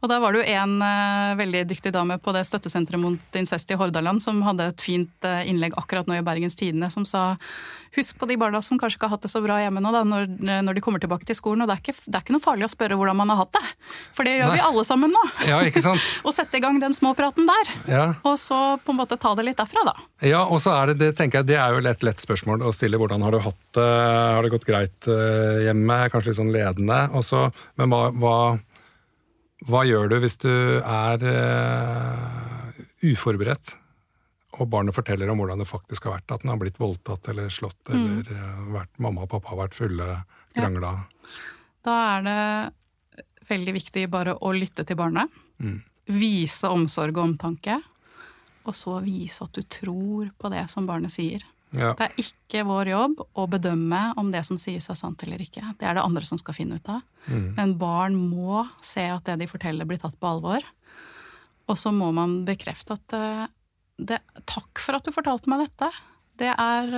Og 0.01 0.09
da 0.09 0.17
var 0.23 0.33
det 0.33 0.43
jo 0.43 0.55
en 0.57 0.79
uh, 0.81 1.37
veldig 1.39 1.67
dyktig 1.69 1.93
dame 1.93 2.17
på 2.23 2.33
det 2.37 2.47
støttesenteret 2.49 3.01
mot 3.01 3.37
incest 3.37 3.71
i 3.71 3.77
Hordaland 3.77 4.23
som 4.25 4.41
hadde 4.47 4.71
et 4.73 4.85
fint 4.85 5.29
uh, 5.29 5.43
innlegg 5.45 5.77
akkurat 5.81 6.09
nå 6.09 6.17
i 6.17 6.25
Bergens 6.25 6.57
Tidende 6.57 6.89
som 6.93 7.05
sa 7.09 7.35
husk 7.97 8.21
på 8.21 8.29
de 8.31 8.37
barna 8.39 8.61
som 8.63 8.79
kanskje 8.79 8.97
ikke 8.97 9.09
har 9.09 9.17
hatt 9.17 9.27
det 9.27 9.33
så 9.33 9.43
bra 9.43 9.59
hjemme 9.61 9.83
nå 9.83 9.91
da, 9.93 10.05
når, 10.07 10.29
når 10.63 10.77
de 10.77 10.83
kommer 10.85 11.03
tilbake 11.03 11.27
til 11.27 11.37
skolen. 11.37 11.65
Og 11.65 11.71
det 11.71 11.77
er, 11.77 11.83
ikke, 11.83 11.97
det 12.07 12.17
er 12.17 12.25
ikke 12.25 12.37
noe 12.37 12.45
farlig 12.45 12.69
å 12.69 12.73
spørre 12.73 12.99
hvordan 12.99 13.19
man 13.19 13.33
har 13.33 13.41
hatt 13.43 13.53
det, 13.59 13.65
for 14.17 14.29
det 14.29 14.37
gjør 14.39 14.55
vi 14.55 14.63
alle 14.69 14.85
sammen 14.87 15.15
nå. 15.15 15.25
Ja, 15.49 15.59
ikke 15.67 15.83
sant? 15.85 16.07
Og 16.27 16.35
sette 16.37 16.61
i 16.61 16.63
gang 16.63 16.79
den 16.83 16.95
småpraten 16.97 17.51
der. 17.51 17.75
Ja. 17.91 18.07
Og 18.23 18.39
så 18.41 18.79
på 18.85 18.95
en 18.95 19.01
måte 19.01 19.19
ta 19.21 19.35
det 19.39 19.49
litt 19.49 19.59
derfra, 19.59 19.85
da. 19.91 19.97
Ja, 20.27 20.43
og 20.53 20.61
så 20.63 20.75
er 20.77 20.91
det, 20.91 20.99
det 21.01 21.15
tenker 21.19 21.41
jeg, 21.41 21.51
det 21.51 21.59
er 21.59 21.73
jo 21.73 21.81
et 21.81 22.05
lett 22.05 22.23
spørsmål 22.23 22.63
å 22.69 22.73
stille. 22.77 22.99
Hvordan 23.01 23.25
har 23.25 23.35
du 23.35 23.41
hatt 23.43 23.63
det? 23.77 23.87
Har 24.37 24.45
det 24.45 24.53
gått 24.53 24.67
greit 24.69 25.09
eh, 25.09 25.63
hjemme? 25.65 25.97
Kanskje 26.13 26.31
litt 26.31 26.41
sånn 26.41 26.53
ledende. 26.53 26.99
Også, 27.17 27.47
men 27.81 27.93
hva, 27.93 28.03
hva, 28.13 28.35
hva 29.69 29.85
gjør 29.85 30.09
du 30.09 30.17
hvis 30.23 30.39
du 30.41 30.51
er 30.81 31.25
uh, 31.27 32.81
uforberedt, 33.05 33.75
og 34.61 34.69
barnet 34.73 34.97
forteller 34.97 35.31
om 35.31 35.41
hvordan 35.41 35.61
det 35.61 35.69
faktisk 35.69 36.09
har 36.09 36.19
vært? 36.19 36.33
At 36.33 36.45
den 36.45 36.53
har 36.53 36.61
blitt 36.61 36.81
voldtatt 36.81 37.29
eller 37.33 37.53
slått, 37.53 37.81
eller 37.93 38.25
uh, 38.33 38.65
vært, 38.77 38.93
mamma 39.03 39.27
og 39.27 39.33
pappa 39.35 39.53
har 39.53 39.63
vært 39.67 39.79
fulle, 39.79 40.09
krangla. 40.57 40.95
Da 41.87 41.97
er 42.17 42.27
det 42.27 42.41
veldig 43.51 43.77
viktig 43.77 44.09
bare 44.13 44.37
å 44.41 44.53
lytte 44.57 44.85
til 44.87 44.99
barnet. 44.99 45.31
Mm. 45.61 45.81
Vise 46.11 46.71
omsorg 46.73 47.17
og 47.19 47.27
omtanke. 47.29 47.79
Og 48.69 48.77
så 48.77 48.99
vise 49.05 49.45
at 49.45 49.57
du 49.57 49.65
tror 49.65 50.31
på 50.39 50.51
det 50.53 50.67
som 50.73 50.89
barnet 50.89 51.13
sier. 51.15 51.45
Ja. 51.71 51.93
Det 51.95 52.09
er 52.09 52.17
ikke 52.19 52.65
vår 52.67 52.91
jobb 52.91 53.21
å 53.39 53.47
bedømme 53.51 54.01
om 54.19 54.33
det 54.33 54.43
som 54.49 54.59
sies 54.59 54.89
er 54.91 54.99
sant 54.99 55.23
eller 55.23 55.43
ikke. 55.43 55.63
Det 55.79 55.87
er 55.87 55.97
det 55.97 56.03
andre 56.03 56.27
som 56.27 56.41
skal 56.41 56.57
finne 56.57 56.81
ut 56.81 56.91
av. 56.91 57.05
Mm. 57.31 57.47
Men 57.59 57.75
barn 57.79 58.17
må 58.19 58.65
se 58.83 59.07
at 59.07 59.29
det 59.29 59.39
de 59.45 59.51
forteller 59.51 59.87
blir 59.87 60.01
tatt 60.03 60.19
på 60.19 60.31
alvor. 60.33 60.67
Og 61.71 61.79
så 61.79 61.93
må 61.95 62.11
man 62.15 62.41
bekrefte 62.49 62.99
at 62.99 63.15
eh, 63.15 63.45
det, 64.01 64.19
takk 64.51 64.83
for 64.83 64.99
at 64.99 65.07
du 65.07 65.15
fortalte 65.15 65.53
meg 65.53 65.69
dette. 65.69 65.93
Det 66.41 66.51
er 66.51 66.91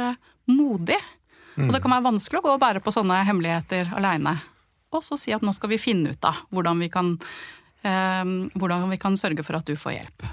modig. 0.48 0.96
modig. 0.96 1.68
Og 1.68 1.76
det 1.76 1.82
kan 1.84 1.96
være 1.96 2.08
vanskelig 2.08 2.40
å 2.40 2.46
gå 2.46 2.54
og 2.56 2.62
bære 2.62 2.84
på 2.84 2.94
sånne 2.94 3.20
hemmeligheter 3.28 3.92
aleine. 3.98 4.38
Og 4.92 5.04
så 5.04 5.18
si 5.20 5.32
at 5.36 5.44
nå 5.44 5.52
skal 5.56 5.72
vi 5.72 5.80
finne 5.80 6.14
ut 6.14 6.28
av 6.28 6.44
hvordan 6.52 6.80
vi 6.80 6.88
kan, 6.92 7.18
eh, 7.84 8.24
hvordan 8.56 8.88
vi 8.92 9.00
kan 9.02 9.18
sørge 9.20 9.44
for 9.44 9.60
at 9.60 9.68
du 9.68 9.76
får 9.76 9.98
hjelp. 9.98 10.32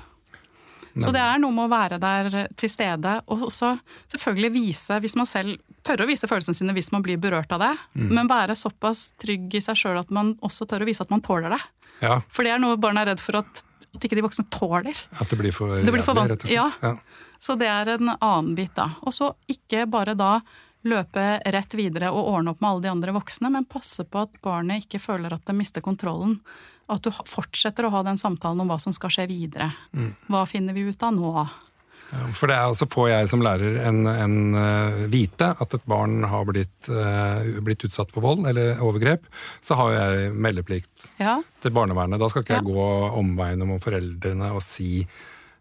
Så 0.98 1.12
det 1.14 1.22
er 1.22 1.38
noe 1.42 1.54
med 1.54 1.68
å 1.68 1.72
være 1.72 2.00
der 2.02 2.48
til 2.58 2.70
stede, 2.72 3.22
og 3.30 3.44
også 3.50 3.76
selvfølgelig 4.12 4.52
vise, 4.56 5.00
hvis 5.04 5.16
man 5.20 5.28
selv 5.30 5.58
tørre 5.86 6.04
å 6.06 6.10
vise 6.10 6.28
følelsene 6.28 6.58
sine 6.58 6.74
hvis 6.76 6.92
man 6.92 7.04
blir 7.06 7.20
berørt 7.22 7.52
av 7.56 7.62
det, 7.64 7.72
men 7.96 8.28
være 8.30 8.56
såpass 8.58 9.14
trygg 9.22 9.54
i 9.56 9.62
seg 9.64 9.78
sjøl 9.80 10.00
at 10.02 10.10
man 10.12 10.34
også 10.46 10.68
tør 10.70 10.84
å 10.84 10.90
vise 10.90 11.06
at 11.06 11.10
man 11.14 11.22
tåler 11.26 11.50
det. 11.56 11.62
ja, 12.02 12.22
For 12.30 12.44
det 12.48 12.52
er 12.56 12.60
noe 12.64 12.78
barn 12.82 12.98
er 12.98 13.06
redd 13.14 13.22
for 13.24 13.40
at, 13.42 13.62
at 13.96 14.06
ikke 14.06 14.18
de 14.20 14.26
voksne 14.26 14.48
tåler. 14.50 14.98
at 15.20 15.30
det 15.30 15.38
blir 15.40 15.52
for, 15.56 15.76
Det 15.78 15.92
blir 15.94 16.04
for 16.06 16.18
vanskelig, 16.18 16.50
slett. 16.52 16.82
ja. 16.84 16.96
Så 17.40 17.56
det 17.56 17.70
er 17.72 17.94
en 17.96 18.10
annen 18.20 18.56
bit, 18.56 18.74
da. 18.76 18.90
Og 19.08 19.14
så 19.16 19.34
ikke 19.48 19.86
bare 19.88 20.14
da 20.20 20.42
løpe 20.88 21.24
rett 21.52 21.74
videre 21.76 22.10
og 22.12 22.28
ordne 22.34 22.52
opp 22.52 22.62
med 22.64 22.70
alle 22.70 22.82
de 22.84 22.92
andre 22.92 23.14
voksne, 23.16 23.50
men 23.52 23.66
passe 23.68 24.04
på 24.08 24.22
at 24.26 24.36
barnet 24.44 24.86
ikke 24.86 25.00
føler 25.00 25.34
at 25.36 25.46
det 25.48 25.56
mister 25.56 25.84
kontrollen. 25.84 26.40
At 26.90 27.06
du 27.06 27.14
fortsetter 27.14 27.86
å 27.86 27.94
ha 27.94 28.04
den 28.08 28.18
samtalen 28.18 28.64
om 28.64 28.70
hva 28.72 28.80
som 28.82 28.94
skal 28.96 29.12
skje 29.14 29.28
videre. 29.30 29.72
Mm. 29.94 30.14
Hva 30.28 30.46
finner 30.50 30.74
vi 30.78 30.88
ut 30.90 31.04
av 31.06 31.14
nå? 31.16 31.34
For 32.34 32.50
det 32.50 32.56
er 32.58 32.72
altså 32.72 32.88
på 32.90 33.06
jeg 33.06 33.28
som 33.30 33.44
lærer 33.46 33.78
en, 33.86 34.02
en 34.10 34.38
eh, 34.58 35.02
vite 35.14 35.52
at 35.62 35.76
et 35.78 35.84
barn 35.90 36.24
har 36.26 36.48
blitt, 36.50 36.90
uh, 36.90 37.46
blitt 37.62 37.86
utsatt 37.86 38.10
for 38.14 38.26
vold 38.26 38.48
eller 38.50 38.82
overgrep, 38.82 39.28
så 39.62 39.78
har 39.78 39.94
jeg 39.94 40.32
meldeplikt 40.34 41.10
Ja, 41.22 41.38
til 41.62 41.76
barnevernet. 41.76 42.18
Da 42.22 42.32
skal 42.32 42.46
ikke 42.46 42.58
jeg 42.58 42.70
gå 42.72 42.88
omveien 43.20 43.62
om 43.66 43.76
foreldrene 43.84 44.50
og 44.56 44.64
si 44.66 45.04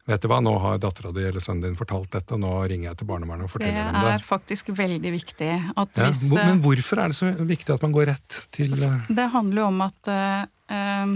Vet 0.08 0.22
du 0.24 0.28
hva, 0.30 0.38
nå 0.40 0.54
har 0.62 0.78
dattera 0.80 1.10
di 1.12 1.24
eller 1.28 1.42
sønnen 1.44 1.66
din 1.66 1.74
fortalt 1.76 2.08
dette, 2.14 2.32
og 2.32 2.40
nå 2.40 2.52
ringer 2.70 2.88
jeg 2.90 3.00
til 3.02 3.08
barnevernet 3.10 3.44
og 3.44 3.52
forteller 3.52 3.82
dem 3.82 3.98
det. 3.98 4.04
Det 4.06 4.12
er 4.16 4.22
faktisk 4.24 4.70
veldig 4.78 5.10
viktig. 5.12 5.50
At 5.82 6.00
hvis, 6.00 6.22
eh, 6.32 6.46
men 6.48 6.62
hvorfor 6.64 7.02
er 7.02 7.12
det 7.12 7.18
så 7.18 7.32
viktig 7.36 7.74
at 7.74 7.84
man 7.84 7.96
går 7.96 8.08
rett 8.14 8.38
til 8.56 8.72
eh, 8.72 9.10
Det 9.12 9.26
handler 9.34 9.62
jo 9.62 9.66
om 9.68 9.82
at 9.84 10.10
eh, 10.14 10.46
eh, 10.72 11.12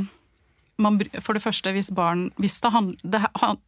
man, 0.82 0.98
for 1.24 1.38
det 1.38 1.44
første, 1.44 1.72
hvis 1.72 1.88
barn 1.96 2.26
hvis 2.42 2.58
det, 2.60 2.72
handl, 2.74 2.98
det, 3.00 3.22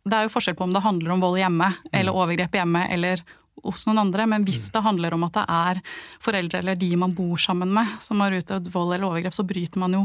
det, 0.05 0.19
er 0.19 0.29
jo 0.29 0.35
forskjell 0.35 0.59
på 0.59 0.69
om 0.69 0.77
det 0.77 0.85
handler 0.85 1.17
om 1.17 1.25
vold 1.25 1.41
hjemme, 1.41 1.71
eller 1.93 2.13
mm. 2.13 2.21
overgrep 2.21 2.61
hjemme, 2.61 2.85
eller 2.93 3.25
hos 3.65 3.87
noen 3.89 4.03
andre, 4.03 4.29
men 4.29 4.45
hvis 4.45 4.67
mm. 4.67 4.71
det 4.75 4.85
handler 4.91 5.17
om 5.17 5.25
at 5.25 5.39
det 5.39 5.47
er 5.57 5.83
foreldre 6.23 6.61
eller 6.61 6.77
de 6.77 6.91
man 7.01 7.17
bor 7.17 7.41
sammen 7.41 7.73
med 7.73 7.97
som 8.05 8.21
har 8.21 8.35
utøvd 8.35 8.69
vold 8.75 8.93
eller 8.93 9.09
overgrep, 9.09 9.37
så 9.37 9.47
bryter 9.47 9.81
man 9.81 9.97
jo 9.97 10.05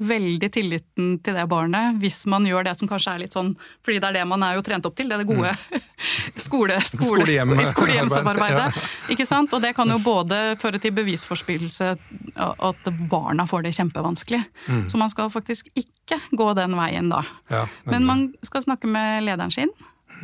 veldig 0.00 0.48
tilliten 0.52 1.10
til 1.24 1.36
det 1.36 1.44
barnet 1.50 1.98
hvis 2.00 2.22
man 2.30 2.46
gjør 2.48 2.64
det 2.66 2.72
som 2.78 2.88
kanskje 2.88 3.12
er 3.12 3.22
litt 3.24 3.36
sånn 3.36 3.50
Fordi 3.84 3.98
det 4.00 4.08
er 4.08 4.18
det 4.20 4.22
man 4.30 4.44
er 4.46 4.56
jo 4.56 4.64
trent 4.64 4.86
opp 4.88 4.96
til, 4.96 5.10
det 5.10 5.18
er 5.18 5.22
det 5.24 5.28
gode 5.28 5.52
mm. 5.52 5.84
skole, 6.46 6.78
skole, 6.86 7.66
skolehjemsamarbeidet. 7.74 8.68
Ja. 8.80 8.88
Ikke 9.12 9.24
sant? 9.26 9.52
Og 9.56 9.62
det 9.62 9.72
kan 9.76 9.88
jo 9.90 9.96
både 10.02 10.36
føre 10.60 10.78
til 10.82 10.92
bevisforspillelse, 10.94 11.88
at 12.36 12.90
barna 13.10 13.46
får 13.48 13.64
det 13.66 13.72
kjempevanskelig. 13.76 14.40
Mm. 14.68 14.82
Så 14.90 15.00
man 15.00 15.10
skal 15.12 15.30
faktisk 15.32 15.70
ikke 15.78 16.20
gå 16.36 16.48
den 16.58 16.76
veien 16.78 17.10
da. 17.10 17.22
Ja, 17.50 17.64
men 17.88 18.06
man 18.06 18.26
skal 18.46 18.64
snakke 18.66 18.90
med 18.90 19.24
lederen 19.26 19.54
sin, 19.54 19.72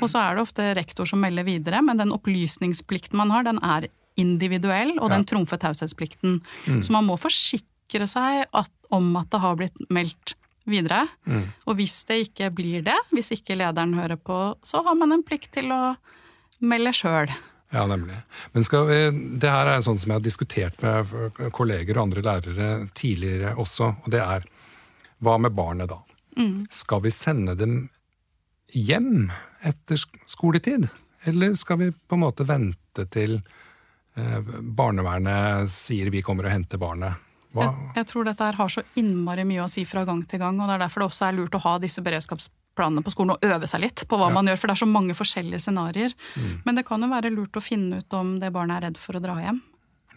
og 0.01 0.11
så 0.13 0.23
er 0.23 0.37
det 0.37 0.45
ofte 0.47 0.69
rektor 0.79 1.09
som 1.09 1.23
melder 1.25 1.47
videre, 1.47 1.83
men 1.85 2.01
den 2.01 2.15
opplysningsplikten 2.15 3.19
man 3.19 3.33
har, 3.35 3.47
den 3.47 3.61
er 3.65 3.89
individuell, 4.21 4.97
og 5.01 5.13
den 5.13 5.27
trumfer 5.29 5.61
taushetsplikten. 5.61 6.41
Mm. 6.67 6.83
Så 6.85 6.95
man 6.95 7.07
må 7.09 7.19
forsikre 7.21 8.09
seg 8.11 8.47
at 8.47 8.76
om 8.95 9.09
at 9.19 9.31
det 9.33 9.43
har 9.43 9.59
blitt 9.59 9.79
meldt 9.93 10.37
videre. 10.67 11.05
Mm. 11.27 11.45
Og 11.67 11.79
hvis 11.79 11.99
det 12.09 12.21
ikke 12.27 12.51
blir 12.55 12.85
det, 12.87 12.97
hvis 13.15 13.33
ikke 13.37 13.57
lederen 13.59 13.95
hører 13.99 14.19
på, 14.19 14.39
så 14.67 14.83
har 14.87 14.97
man 14.99 15.15
en 15.15 15.25
plikt 15.27 15.53
til 15.57 15.71
å 15.75 15.83
melde 16.67 16.93
sjøl. 16.97 17.31
Ja, 17.75 17.83
nemlig. 17.91 18.17
Men 18.55 18.65
skal 18.67 18.87
vi, 18.89 18.99
det 19.43 19.51
her 19.51 19.69
er 19.71 19.83
sånn 19.85 19.99
som 19.99 20.13
jeg 20.13 20.21
har 20.21 20.25
diskutert 20.25 20.83
med 20.83 21.41
kolleger 21.55 21.99
og 21.99 22.07
andre 22.07 22.23
lærere 22.25 22.71
tidligere 22.97 23.57
også, 23.59 23.91
og 24.05 24.13
det 24.15 24.23
er 24.23 24.47
hva 25.25 25.37
med 25.41 25.55
barnet 25.57 25.91
da? 25.91 26.01
Mm. 26.37 26.67
Skal 26.71 27.03
vi 27.07 27.13
sende 27.15 27.57
dem 27.59 27.79
hjem 28.77 29.31
etter 29.67 30.01
skoletid? 30.29 30.89
Eller 31.27 31.55
skal 31.59 31.81
vi 31.81 31.91
på 31.91 32.19
en 32.19 32.23
måte 32.23 32.47
vente 32.47 33.07
til 33.11 33.39
eh, 33.41 34.51
barnevernet 34.79 35.73
sier 35.73 36.13
vi 36.15 36.23
kommer 36.23 36.47
og 36.47 36.55
henter 36.55 36.81
barnet? 36.81 37.26
Jeg, 37.65 37.91
jeg, 37.97 38.09
tror 38.11 38.29
dette 38.29 38.51
har 38.59 38.73
så 38.73 38.85
innmari 39.01 39.47
mye 39.49 39.65
å 39.65 39.71
si 39.71 39.85
fra 39.89 40.05
gang 40.09 40.23
til 40.29 40.43
gang, 40.43 40.61
og 40.61 40.69
det 40.69 40.77
er 40.77 40.85
derfor 40.87 41.03
det 41.03 41.11
også 41.11 41.29
er 41.29 41.37
lurt 41.39 41.57
å 41.57 41.63
ha 41.65 41.77
disse 41.83 42.05
beredskapsplanene 42.05 43.05
på 43.07 43.15
skolen 43.15 43.37
og 43.37 43.47
øve 43.47 43.71
seg 43.71 43.85
litt 43.87 44.05
på 44.09 44.19
hva 44.21 44.31
ja. 44.31 44.37
man 44.37 44.51
gjør, 44.51 44.61
for 44.61 44.71
det 44.71 44.77
er 44.77 44.83
så 44.83 44.91
mange 44.91 45.17
forskjellige 45.17 45.63
scenarioer. 45.67 46.17
Mm. 46.37 46.53
Men 46.67 46.81
det 46.81 46.87
kan 46.89 47.03
jo 47.03 47.11
være 47.13 47.33
lurt 47.35 47.57
å 47.57 47.65
finne 47.65 48.03
ut 48.03 48.19
om 48.19 48.37
det 48.43 48.53
barnet 48.55 48.79
er 48.79 48.89
redd 48.89 49.01
for 49.01 49.19
å 49.19 49.23
dra 49.25 49.39
hjem. 49.43 49.63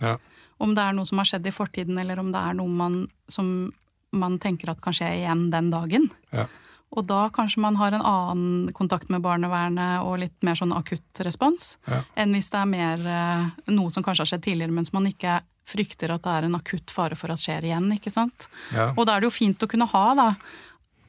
Ja. 0.02 0.16
Om 0.60 0.74
det 0.76 0.86
er 0.86 0.96
noe 0.96 1.08
som 1.08 1.22
har 1.22 1.30
skjedd 1.30 1.48
i 1.48 1.56
fortiden, 1.56 2.00
eller 2.02 2.20
om 2.20 2.34
det 2.34 2.42
er 2.42 2.58
noe 2.60 2.80
man, 2.82 3.04
som 3.32 3.70
man 4.12 4.40
tenker 4.42 4.72
at 4.72 4.82
kan 4.84 4.96
skje 4.96 5.12
igjen 5.22 5.48
den 5.54 5.70
dagen. 5.72 6.10
Ja. 6.36 6.50
Og 6.98 7.06
da 7.06 7.28
kanskje 7.34 7.62
man 7.62 7.78
har 7.78 7.94
en 7.94 8.06
annen 8.06 8.74
kontakt 8.74 9.12
med 9.14 9.22
barnevernet 9.22 10.06
og 10.08 10.18
litt 10.24 10.36
mer 10.46 10.58
sånn 10.58 10.74
akutt 10.74 11.22
respons, 11.26 11.76
ja. 11.86 12.02
enn 12.18 12.34
hvis 12.34 12.50
det 12.54 12.62
er 12.64 12.72
mer 12.72 13.06
eh, 13.06 13.52
noe 13.76 13.94
som 13.94 14.06
kanskje 14.06 14.26
har 14.26 14.32
skjedd 14.32 14.46
tidligere, 14.48 14.74
mens 14.74 14.94
man 14.96 15.06
ikke 15.10 15.40
frykter 15.70 16.16
at 16.16 16.26
det 16.26 16.34
er 16.36 16.48
en 16.48 16.58
akutt 16.58 16.94
fare 16.94 17.18
for 17.20 17.34
at 17.34 17.42
skjer 17.42 17.70
igjen. 17.70 17.92
ikke 17.96 18.14
sant? 18.14 18.50
Ja. 18.76 18.92
Og 18.96 19.06
da 19.06 19.16
er 19.16 19.24
det 19.24 19.30
jo 19.30 19.38
fint 19.38 19.64
å 19.64 19.70
kunne 19.70 19.90
ha 19.92 20.06
da, 20.18 20.32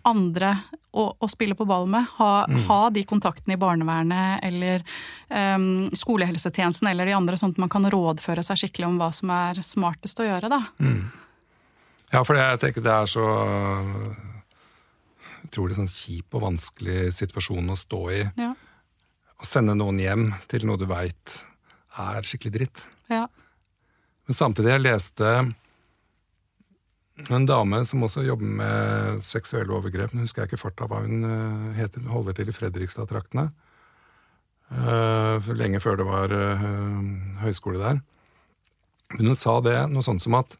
andre 0.08 0.54
å, 0.96 1.04
å 1.12 1.28
spille 1.30 1.54
på 1.56 1.66
ball 1.68 1.86
med. 1.90 2.06
Ha, 2.18 2.30
mm. 2.48 2.62
ha, 2.68 2.80
de 2.94 3.04
kontaktene 3.08 3.56
i 3.56 3.60
barnevernet 3.60 4.44
eller 4.46 4.84
um, 5.28 5.88
skolehelsetjenesten 5.96 6.90
eller 6.90 7.10
de 7.10 7.16
andre, 7.16 7.38
sånn 7.40 7.54
at 7.54 7.60
man 7.62 7.72
kan 7.72 7.86
rådføre 7.92 8.44
seg 8.46 8.64
skikkelig 8.64 8.88
om 8.88 9.00
hva 9.00 9.10
som 9.14 9.32
er 9.34 9.62
smartest 9.66 10.22
å 10.22 10.28
gjøre. 10.28 10.50
da. 10.52 10.62
Mm. 10.82 11.04
Ja, 12.10 12.24
for 12.26 12.34
jeg 12.34 12.58
tenker 12.62 12.82
det 12.82 12.90
er 12.94 13.10
så 13.10 13.26
utrolig 15.46 15.76
sånn 15.78 15.90
kjip 15.90 16.34
og 16.36 16.44
vanskelig 16.48 17.12
situasjon 17.16 17.70
å 17.70 17.78
stå 17.78 18.00
i. 18.14 18.24
Ja. 18.40 18.54
Å 19.40 19.46
sende 19.46 19.76
noen 19.78 20.00
hjem 20.02 20.26
til 20.50 20.66
noe 20.68 20.80
du 20.80 20.88
veit 20.90 21.38
er 22.00 22.26
skikkelig 22.26 22.56
dritt. 22.56 22.82
Ja. 23.10 23.24
Men 24.30 24.36
samtidig 24.38 24.70
jeg 24.70 24.82
leste 24.84 25.30
en 27.34 27.46
dame 27.50 27.80
som 27.82 28.04
også 28.06 28.22
jobber 28.22 28.52
med 28.60 29.24
seksuelle 29.26 29.74
overgrep. 29.74 30.14
Nå 30.14 30.22
husker 30.22 30.44
jeg 30.44 30.52
ikke 30.52 30.60
farta 30.60 30.86
hva 30.86 31.00
hun 31.02 31.26
eh, 31.26 31.80
heter. 31.80 32.04
Hun 32.04 32.12
holder 32.14 32.38
til 32.38 32.52
i 32.52 32.54
Fredrikstad-traktene. 32.54 33.48
Uh, 34.70 35.50
lenge 35.58 35.82
før 35.82 35.98
det 35.98 36.06
var 36.06 36.30
uh, 36.30 37.02
høyskole 37.42 37.82
der. 37.82 37.98
Men 39.16 39.32
hun 39.32 39.40
sa 39.42 39.56
det 39.66 39.74
noe 39.90 40.06
sånt 40.06 40.22
som 40.22 40.38
at 40.38 40.54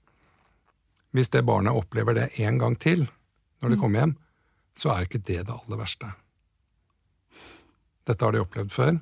hvis 1.15 1.31
det 1.31 1.47
barnet 1.47 1.79
opplever 1.79 2.19
det 2.19 2.29
en 2.43 2.59
gang 2.59 2.75
til 2.75 3.07
når 3.07 3.71
det 3.71 3.79
mm. 3.79 3.83
kommer 3.87 4.03
hjem, 4.03 4.19
så 4.75 4.97
er 4.97 5.07
ikke 5.07 5.23
det 5.23 5.45
det 5.47 5.55
aller 5.55 5.79
verste. 5.87 6.11
Dette 8.11 8.27
har 8.27 8.35
de 8.35 8.43
opplevd 8.43 8.75
før. 8.75 8.97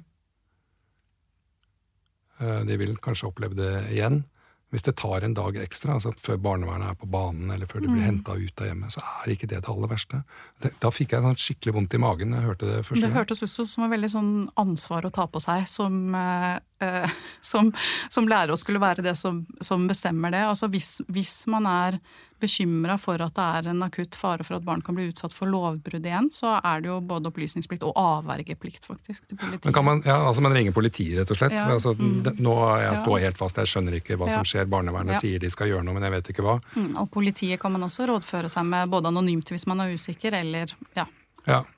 De 2.68 2.84
vil 2.84 2.98
kanskje 3.00 3.32
oppleve 3.32 3.56
det 3.56 3.72
igjen. 3.94 4.26
Hvis 4.68 4.84
det 4.84 4.98
tar 5.00 5.24
en 5.24 5.32
dag 5.32 5.56
ekstra, 5.62 5.94
altså 5.96 6.10
før 6.20 6.36
barnevernet 6.44 6.90
er 6.90 6.96
på 7.00 7.06
banen 7.08 7.48
eller 7.54 7.68
før 7.68 7.80
de 7.80 7.88
blir 7.88 8.02
mm. 8.02 8.04
henta 8.04 8.34
ut 8.36 8.60
av 8.60 8.68
hjemmet, 8.68 8.92
så 8.92 9.00
er 9.00 9.32
ikke 9.32 9.48
det 9.48 9.62
det 9.62 9.72
aller 9.72 9.88
verste. 9.88 10.20
Det, 10.60 10.74
da 10.82 10.90
fikk 10.92 11.14
jeg 11.14 11.24
sånn 11.24 11.40
skikkelig 11.40 11.74
vondt 11.78 11.96
i 11.96 12.00
magen 12.02 12.34
jeg 12.36 12.44
hørte 12.44 12.68
det 12.68 12.82
første 12.82 13.00
gang. 13.00 13.06
Det 13.06 13.16
hørtes 13.16 13.40
ut 13.46 13.54
som 13.72 13.86
et 13.86 13.94
veldig 13.94 14.10
sånn 14.12 14.32
ansvar 14.60 15.08
å 15.08 15.12
ta 15.14 15.24
på 15.32 15.40
seg 15.40 15.64
som, 15.72 15.96
eh, 16.20 16.58
eh, 16.84 17.16
som, 17.52 17.72
som 18.12 18.28
lærer 18.28 18.52
å 18.52 18.60
skulle 18.60 18.82
være 18.82 19.06
det 19.08 19.16
som, 19.16 19.40
som 19.64 19.88
bestemmer 19.88 20.36
det. 20.36 20.44
Altså 20.50 20.68
hvis, 20.72 20.98
hvis 21.08 21.38
man 21.48 21.68
er 21.70 22.00
bekymra 22.40 22.96
for 23.00 23.20
at 23.22 23.34
det 23.36 23.46
er 23.58 23.68
en 23.72 23.82
akutt 23.86 24.16
fare 24.18 24.44
for 24.46 24.58
at 24.58 24.64
barn 24.66 24.82
kan 24.84 24.96
bli 24.96 25.08
utsatt 25.10 25.34
for 25.34 25.50
lovbrudd 25.50 26.06
igjen, 26.06 26.30
så 26.34 26.56
er 26.58 26.82
det 26.84 26.90
jo 26.90 26.98
både 27.04 27.30
opplysningsplikt 27.30 27.84
og 27.86 27.98
avvergeplikt, 27.98 28.86
faktisk. 28.86 29.26
til 29.26 29.36
politiet. 29.36 29.66
Men 29.66 29.76
kan 29.76 29.86
man, 29.86 30.02
ja, 30.06 30.18
altså 30.28 30.44
man 30.44 30.56
ringer 30.56 30.74
politiet, 30.76 31.16
rett 31.20 31.34
og 31.34 31.40
slett? 31.40 31.56
Ja. 31.56 31.66
Altså, 31.74 31.94
mm. 31.98 32.40
nå 32.44 32.56
jeg 32.82 32.98
står 33.02 33.22
helt 33.26 33.40
fast, 33.40 33.60
jeg 33.60 33.72
skjønner 33.72 33.98
ikke 34.00 34.18
hva 34.18 34.30
ja. 34.30 34.38
som 34.38 34.48
skjer. 34.48 34.68
Barnevernet 34.70 35.20
sier 35.20 35.42
de 35.42 35.50
skal 35.52 35.72
gjøre 35.72 35.86
noe, 35.86 35.96
men 35.98 36.08
jeg 36.08 36.16
vet 36.16 36.32
ikke 36.34 36.46
hva. 36.46 36.58
Mm, 36.74 36.92
og 37.02 37.10
politiet 37.14 37.60
kan 37.62 37.74
man 37.74 37.86
også 37.88 38.08
rådføre 38.10 38.50
seg 38.52 38.66
med, 38.68 38.90
både 38.92 39.12
anonymt 39.12 39.54
hvis 39.54 39.68
man 39.70 39.84
er 39.84 39.94
usikker, 39.94 40.36
eller 40.38 40.74
ja, 40.96 41.08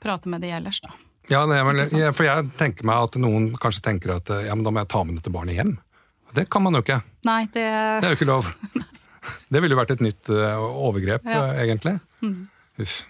prate 0.03 0.33
med 0.33 0.45
de 0.45 0.53
ellers, 0.57 0.83
da. 0.85 0.93
Ja, 1.31 1.45
nei, 1.47 1.61
men, 1.63 1.85
for 2.17 2.27
jeg 2.27 2.49
tenker 2.59 2.87
meg 2.89 3.07
at 3.07 3.21
noen 3.23 3.53
kanskje 3.61 3.85
tenker 3.87 4.17
at 4.17 4.33
ja, 4.43 4.57
men 4.57 4.67
da 4.67 4.73
må 4.75 4.83
jeg 4.83 4.91
ta 4.91 5.05
med 5.07 5.21
dette 5.21 5.31
barnet 5.31 5.61
hjem. 5.61 5.77
Det 6.35 6.47
kan 6.51 6.63
man 6.63 6.79
jo 6.79 6.83
ikke. 6.85 7.01
Nei, 7.27 7.43
det... 7.55 7.67
det 7.67 8.09
er 8.09 8.15
jo 8.15 8.19
ikke 8.19 8.31
lov. 8.31 8.51
Det 9.53 9.63
ville 9.63 9.77
jo 9.77 9.81
vært 9.81 9.97
et 9.97 10.05
nytt 10.05 10.33
uh, 10.33 10.59
overgrep, 10.89 11.27
ja. 11.29 11.47
uh, 11.51 11.63
egentlig. 11.63 11.99
Mm. 12.25 12.45
Uff. 12.81 13.01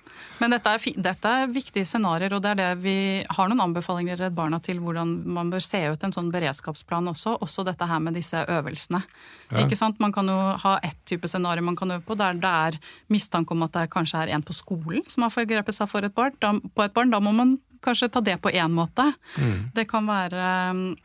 Men 0.40 0.54
dette 0.54 0.72
er, 0.72 1.00
dette 1.04 1.30
er, 1.30 1.50
viktige 1.52 1.84
scenarioer, 1.84 2.32
og 2.36 2.40
det 2.44 2.54
er 2.54 2.58
det 2.58 2.68
vi 2.80 2.94
har 3.28 3.50
noen 3.50 3.60
anbefalinger 3.66 4.16
i 4.16 4.20
Redd 4.22 4.36
Barna 4.36 4.56
til 4.64 4.80
hvordan 4.80 5.12
man 5.36 5.50
bør 5.52 5.60
se 5.64 5.82
ut 5.92 6.06
en 6.06 6.14
sånn 6.14 6.30
beredskapsplan 6.32 7.10
også. 7.12 7.36
Også 7.44 7.64
dette 7.68 7.88
her 7.88 8.00
med 8.00 8.16
disse 8.16 8.40
øvelsene. 8.40 9.02
Ja. 9.50 9.60
Ikke 9.60 9.76
sant? 9.76 10.00
Man 10.00 10.14
kan 10.16 10.30
jo 10.32 10.38
ha 10.62 10.78
ett 10.86 10.96
type 11.08 11.28
scenario 11.28 11.64
man 11.66 11.76
kan 11.76 11.92
øve 11.92 12.06
på, 12.08 12.16
der 12.16 12.40
det 12.40 12.54
er 12.70 12.78
mistanke 13.12 13.52
om 13.52 13.66
at 13.68 13.76
det 13.76 13.90
kanskje 13.92 14.24
er 14.24 14.32
en 14.36 14.46
på 14.46 14.56
skolen 14.56 15.04
som 15.12 15.26
har 15.26 15.34
forgrepet 15.34 15.76
seg 15.76 15.92
for 15.92 16.08
et 16.08 16.16
barn. 16.16 16.32
Da, 16.40 16.54
på 16.56 16.86
et 16.86 16.96
barn. 16.96 17.12
Da 17.12 17.20
må 17.20 17.36
man 17.36 17.58
kanskje 17.84 18.08
ta 18.12 18.24
det 18.24 18.40
på 18.40 18.52
én 18.56 18.72
måte. 18.72 19.10
Mm. 19.36 19.70
Det 19.76 19.88
kan 19.92 20.08
være 20.08 20.40
Eh, 20.40 20.96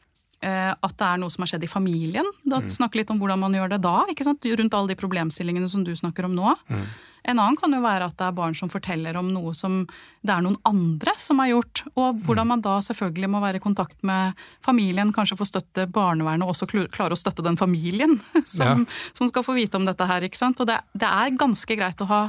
at 0.45 0.93
det 0.99 1.07
er 1.07 1.19
noe 1.21 1.33
som 1.33 1.41
har 1.41 1.49
skjedd 1.53 1.65
i 1.65 1.71
familien. 1.71 2.27
Da 2.45 2.59
mm. 2.61 2.69
Snakke 2.69 2.99
litt 2.99 3.11
om 3.13 3.17
hvordan 3.21 3.41
man 3.41 3.55
gjør 3.57 3.75
det 3.75 3.81
da, 3.85 3.97
rundt 4.05 4.77
alle 4.77 4.91
de 4.91 4.97
problemstillingene 4.99 5.69
som 5.71 5.83
du 5.85 5.93
snakker 5.97 6.27
om 6.27 6.35
nå. 6.37 6.53
Mm. 6.69 6.85
En 7.25 7.39
annen 7.41 7.57
kan 7.57 7.73
jo 7.73 7.81
være 7.81 8.05
at 8.05 8.17
det 8.19 8.25
er 8.27 8.35
barn 8.37 8.55
som 8.57 8.69
forteller 8.69 9.17
om 9.17 9.31
noe 9.33 9.53
som 9.57 9.79
det 10.25 10.33
er 10.33 10.43
noen 10.45 10.57
andre 10.67 11.15
som 11.21 11.41
har 11.41 11.49
gjort. 11.55 11.81
Og 11.97 12.21
hvordan 12.25 12.45
mm. 12.45 12.51
man 12.53 12.63
da 12.65 12.75
selvfølgelig 12.85 13.29
må 13.33 13.41
være 13.41 13.59
i 13.59 13.63
kontakt 13.63 13.97
med 14.05 14.45
familien, 14.65 15.13
kanskje 15.15 15.39
få 15.39 15.47
støtte 15.49 15.87
barnevernet 15.89 16.45
og 16.45 16.53
også 16.53 16.69
klare 16.69 17.17
å 17.17 17.19
støtte 17.19 17.45
den 17.45 17.57
familien 17.57 18.19
som, 18.57 18.85
ja. 18.85 18.99
som 19.17 19.31
skal 19.31 19.45
få 19.47 19.57
vite 19.57 19.79
om 19.79 19.89
dette 19.89 20.09
her. 20.09 20.25
ikke 20.27 20.41
sant? 20.41 20.61
Og 20.61 20.69
det, 20.69 20.77
det 20.93 21.09
er 21.09 21.39
ganske 21.39 21.79
greit 21.79 22.05
å 22.05 22.09
ha 22.11 22.21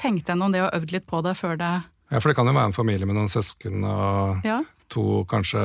tenkt 0.00 0.32
gjennom 0.32 0.54
det 0.54 0.64
og 0.64 0.72
øvd 0.78 0.96
litt 0.96 1.08
på 1.10 1.20
det 1.26 1.36
før 1.36 1.60
det 1.60 1.74
Ja, 2.10 2.18
for 2.18 2.30
det 2.30 2.38
kan 2.38 2.48
jo 2.48 2.56
være 2.56 2.72
en 2.72 2.76
familie 2.76 3.06
med 3.08 3.18
noen 3.18 3.30
søsken 3.30 3.84
og 3.84 4.46
ja. 4.46 4.62
to 4.90 5.22
kanskje 5.28 5.60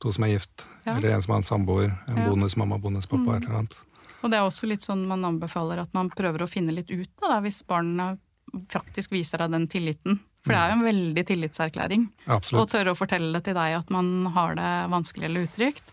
to 0.00 0.12
som 0.14 0.24
er 0.26 0.34
gift, 0.34 0.66
ja. 0.84 0.96
eller 0.96 1.14
en 1.14 1.22
som 1.22 1.34
har 1.34 1.42
en 1.42 1.46
samboer, 1.46 1.92
en 2.08 2.18
ja. 2.22 2.26
bonusmamma, 2.28 2.78
bonuspappa, 2.80 3.26
mm. 3.26 3.36
et 3.36 3.48
eller 3.48 3.60
annet. 3.62 3.78
Og 4.20 4.32
det 4.32 4.40
er 4.40 4.48
også 4.48 4.68
litt 4.68 4.84
sånn 4.84 5.06
man 5.08 5.24
anbefaler 5.24 5.80
at 5.80 5.94
man 5.96 6.10
prøver 6.12 6.44
å 6.44 6.50
finne 6.50 6.74
litt 6.76 6.90
ut 6.92 7.24
av 7.24 7.36
det, 7.36 7.44
hvis 7.48 7.62
barna 7.68 8.14
faktisk 8.68 9.14
viser 9.14 9.44
deg 9.44 9.54
den 9.54 9.68
tilliten. 9.70 10.18
For 10.40 10.54
det 10.54 10.60
er 10.60 10.70
jo 10.70 10.76
en 10.78 10.86
veldig 10.86 11.22
tillitserklæring 11.28 12.04
Absolutt. 12.32 12.62
å 12.62 12.70
tørre 12.72 12.92
å 12.94 12.96
fortelle 12.96 13.28
det 13.34 13.42
til 13.50 13.56
deg 13.58 13.74
at 13.76 13.90
man 13.92 14.30
har 14.32 14.54
det 14.56 14.70
vanskelig 14.88 15.28
eller 15.28 15.44
utrygt. 15.44 15.92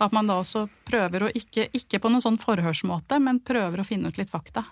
At 0.00 0.14
man 0.16 0.30
da 0.30 0.38
også 0.40 0.64
prøver 0.88 1.26
å 1.26 1.32
ikke, 1.36 1.66
ikke 1.76 2.00
på 2.00 2.12
noen 2.12 2.24
sånn 2.24 2.40
forhørsmåte, 2.40 3.20
men 3.20 3.42
prøver 3.44 3.82
å 3.82 3.86
finne 3.86 4.08
ut 4.08 4.20
litt 4.20 4.32
fakta. 4.32 4.64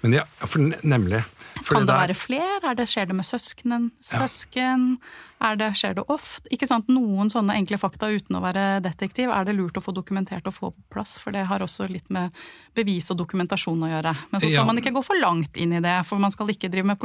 Men 0.00 0.16
ja, 0.16 0.24
for, 0.40 0.72
nemlig. 0.88 1.20
Fordi 1.60 1.68
Kan 1.82 1.86
det 1.86 1.94
være 1.98 2.14
flere? 2.16 2.60
Er 2.70 2.74
det, 2.78 2.86
skjer 2.88 3.06
det 3.10 3.14
med 3.18 3.26
søskenen? 3.28 3.90
Søsken? 4.00 4.98
Er 5.42 5.56
det, 5.58 5.72
skjer 5.78 5.94
det 5.98 6.04
ofte? 6.12 6.48
Ikke 6.54 6.66
sant? 6.70 6.88
Noen 6.88 7.30
sånne 7.32 7.56
enkle 7.58 7.78
fakta 7.80 8.08
uten 8.14 8.38
å 8.38 8.42
være 8.44 8.80
detektiv 8.84 9.30
er 9.34 9.44
det 9.48 9.56
lurt 9.58 9.76
å 9.76 9.82
få 9.82 9.92
dokumentert 9.94 10.46
og 10.46 10.54
få 10.54 10.70
på 10.72 10.84
plass, 10.96 11.16
for 11.18 11.34
det 11.34 11.44
har 11.50 11.64
også 11.64 11.88
litt 11.90 12.08
med 12.14 12.30
bevis 12.78 13.10
og 13.10 13.18
dokumentasjon 13.20 13.82
å 13.82 13.90
gjøre. 13.90 14.14
Men 14.30 14.40
så 14.40 14.46
skal 14.46 14.62
Ja. 14.62 14.64
man 14.64 14.78
ikke 14.78 14.94
gå 14.94 15.04
for 15.04 15.18
langt 15.20 15.56
inn 15.56 15.72
i 15.72 15.80
det, 15.80 16.06
for 16.06 16.18
man 16.18 16.30
skal 16.30 16.46
ikke 16.48 16.70
drive 16.70 16.86
med 16.86 16.98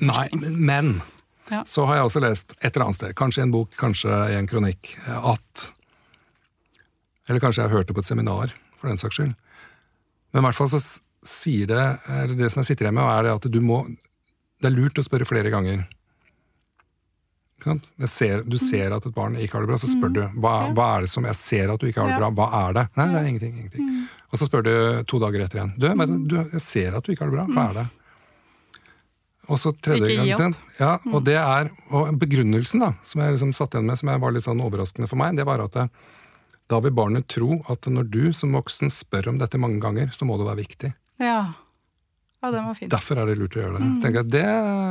Nei, 0.00 0.28
men 0.32 1.02
Ja. 1.50 1.62
så 1.64 1.86
har 1.86 1.96
jeg 1.96 2.04
også 2.04 2.20
lest 2.20 2.52
et 2.62 2.74
eller 2.74 2.86
annet 2.86 2.96
sted, 2.96 3.14
kanskje 3.14 3.38
i 3.38 3.42
en 3.42 3.52
bok, 3.52 3.70
kanskje 3.76 4.10
i 4.30 4.34
en 4.34 4.46
kronikk, 4.48 4.96
at 5.06 5.72
Eller 7.28 7.40
kanskje 7.40 7.62
jeg 7.62 7.70
har 7.70 7.78
hørt 7.78 7.86
det 7.88 7.94
på 7.94 7.98
et 7.98 8.06
seminar, 8.06 8.52
for 8.78 8.88
den 8.88 8.96
saks 8.98 9.16
skyld. 9.18 9.34
Men 10.32 10.44
i 10.44 10.46
hvert 10.46 10.54
fall 10.54 10.68
så 10.68 10.78
sier 11.28 11.68
det 11.70 11.84
eller 12.12 12.34
Det 12.38 12.50
som 12.52 12.62
jeg 12.62 12.72
sitter 12.72 12.88
igjen 12.88 12.98
med, 12.98 13.10
er 13.10 13.26
det 13.26 13.36
at 13.36 13.48
du 13.52 13.60
må 13.64 13.82
Det 13.86 14.70
er 14.70 14.74
lurt 14.74 14.98
å 14.98 15.04
spørre 15.04 15.28
flere 15.28 15.52
ganger. 15.52 15.84
Ikke 17.66 18.08
ser, 18.08 18.42
du 18.46 18.56
ser 18.60 18.92
at 18.94 19.06
et 19.08 19.14
barn 19.14 19.36
ikke 19.40 19.56
har 19.56 19.64
det 19.64 19.70
bra, 19.72 19.78
så 19.80 19.88
spør 19.90 20.12
du 20.14 20.22
hva, 20.38 20.54
hva 20.76 20.86
er 20.96 21.06
det 21.06 21.10
som 21.12 21.26
Jeg 21.26 21.38
ser 21.40 21.72
at 21.72 21.82
du 21.82 21.88
ikke 21.88 22.04
har 22.04 22.12
det 22.12 22.20
bra, 22.20 22.30
hva 22.38 22.48
er 22.62 22.76
det? 22.76 22.84
Nei, 22.98 23.06
det 23.12 23.20
er 23.20 23.28
ingenting. 23.32 23.54
ingenting. 23.58 23.92
Og 24.30 24.40
så 24.40 24.48
spør 24.48 24.66
du 24.66 24.74
to 25.10 25.20
dager 25.22 25.44
etter 25.44 25.60
igjen. 25.60 25.72
Du, 25.80 25.86
men 25.98 26.18
du, 26.30 26.36
jeg 26.40 26.62
ser 26.62 26.96
at 26.96 27.06
du 27.06 27.12
ikke 27.12 27.24
har 27.24 27.32
det 27.32 27.38
bra, 27.38 27.46
hva 27.56 27.68
er 27.70 27.80
det? 27.80 27.86
Og 29.46 29.60
så 29.62 29.70
tredje 29.78 30.14
gang. 30.36 30.54
Ja, 30.80 30.96
og 31.14 31.22
det 31.26 31.36
er, 31.38 31.70
og 31.94 32.10
begrunnelsen 32.18 32.82
da, 32.82 32.92
som 33.06 33.22
jeg 33.22 33.36
liksom 33.36 33.54
satt 33.54 33.76
igjen 33.76 33.86
med, 33.86 33.98
som 34.00 34.10
var 34.10 34.34
litt 34.34 34.46
sånn 34.46 34.62
overraskende 34.62 35.08
for 35.10 35.20
meg, 35.20 35.38
det 35.38 35.46
var 35.46 35.62
at 35.62 35.76
det, 35.76 35.86
da 36.70 36.80
vil 36.82 36.94
barnet 36.94 37.28
tro 37.30 37.60
at 37.70 37.86
når 37.86 38.08
du 38.10 38.22
som 38.34 38.54
voksen 38.56 38.90
spør 38.90 39.30
om 39.30 39.38
dette 39.38 39.60
mange 39.62 39.78
ganger, 39.82 40.10
så 40.14 40.26
må 40.26 40.38
det 40.38 40.48
være 40.48 40.62
viktig. 40.64 40.90
Ja. 41.18 41.52
ja, 42.42 42.50
den 42.50 42.66
var 42.66 42.74
fin. 42.78 42.88
Derfor 42.92 43.22
er 43.22 43.26
det 43.30 43.38
lurt 43.40 43.56
å 43.56 43.62
gjøre 43.62 43.78
det. 43.78 43.86
Mm. 43.86 44.14
jeg, 44.18 44.28
det 44.30 44.44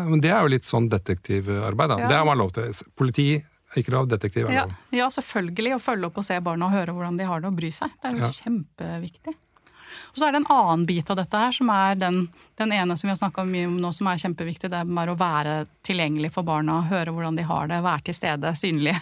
men 0.10 0.22
det 0.24 0.32
er 0.34 0.42
jo 0.46 0.54
litt 0.56 0.68
sånn 0.68 0.90
detektivarbeid. 0.90 1.90
Da. 1.94 2.00
Ja. 2.06 2.08
Det 2.12 2.20
har 2.22 2.26
man 2.26 2.38
lov 2.42 2.52
til. 2.56 2.72
Politi 2.98 3.30
er 3.38 3.80
ikke 3.82 3.96
lov, 3.96 4.10
detektiv 4.12 4.50
er 4.50 4.54
Ja, 4.54 4.66
lov. 4.66 4.76
ja, 4.96 5.08
selvfølgelig. 5.10 5.76
Å 5.78 5.82
følge 5.84 6.06
opp 6.12 6.18
og 6.22 6.26
se 6.28 6.38
barna 6.40 6.66
og 6.70 6.76
høre 6.78 6.94
hvordan 6.96 7.18
de 7.18 7.26
har 7.30 7.42
det 7.42 7.48
og 7.52 7.58
bry 7.58 7.72
seg. 7.74 7.90
Det 8.02 8.12
er 8.12 8.20
jo 8.20 8.26
Ja. 8.26 8.36
kjempeviktig. 8.44 9.36
Og 10.16 10.20
så 10.22 10.28
er 10.28 10.32
det 10.32 10.40
en 10.46 10.52
annen 10.54 10.86
bit 10.88 11.10
av 11.12 11.18
dette 11.18 11.36
her, 11.36 11.52
som 11.52 11.70
er 11.70 11.96
den, 12.00 12.30
den 12.56 12.72
ene 12.72 12.96
som 12.98 13.08
vi 13.10 13.12
har 13.12 13.18
snakka 13.20 13.44
mye 13.48 13.68
om 13.68 13.76
nå, 13.82 13.90
som 13.94 14.08
er 14.08 14.16
kjempeviktig. 14.22 14.70
Det 14.72 14.80
er 14.80 15.10
å 15.12 15.18
være 15.20 15.68
tilgjengelig 15.84 16.32
for 16.32 16.44
barna, 16.48 16.78
høre 16.88 17.12
hvordan 17.12 17.36
de 17.36 17.44
har 17.44 17.68
det, 17.68 17.82
være 17.84 18.06
til 18.08 18.14
stede, 18.16 18.54
synlig. 18.56 18.96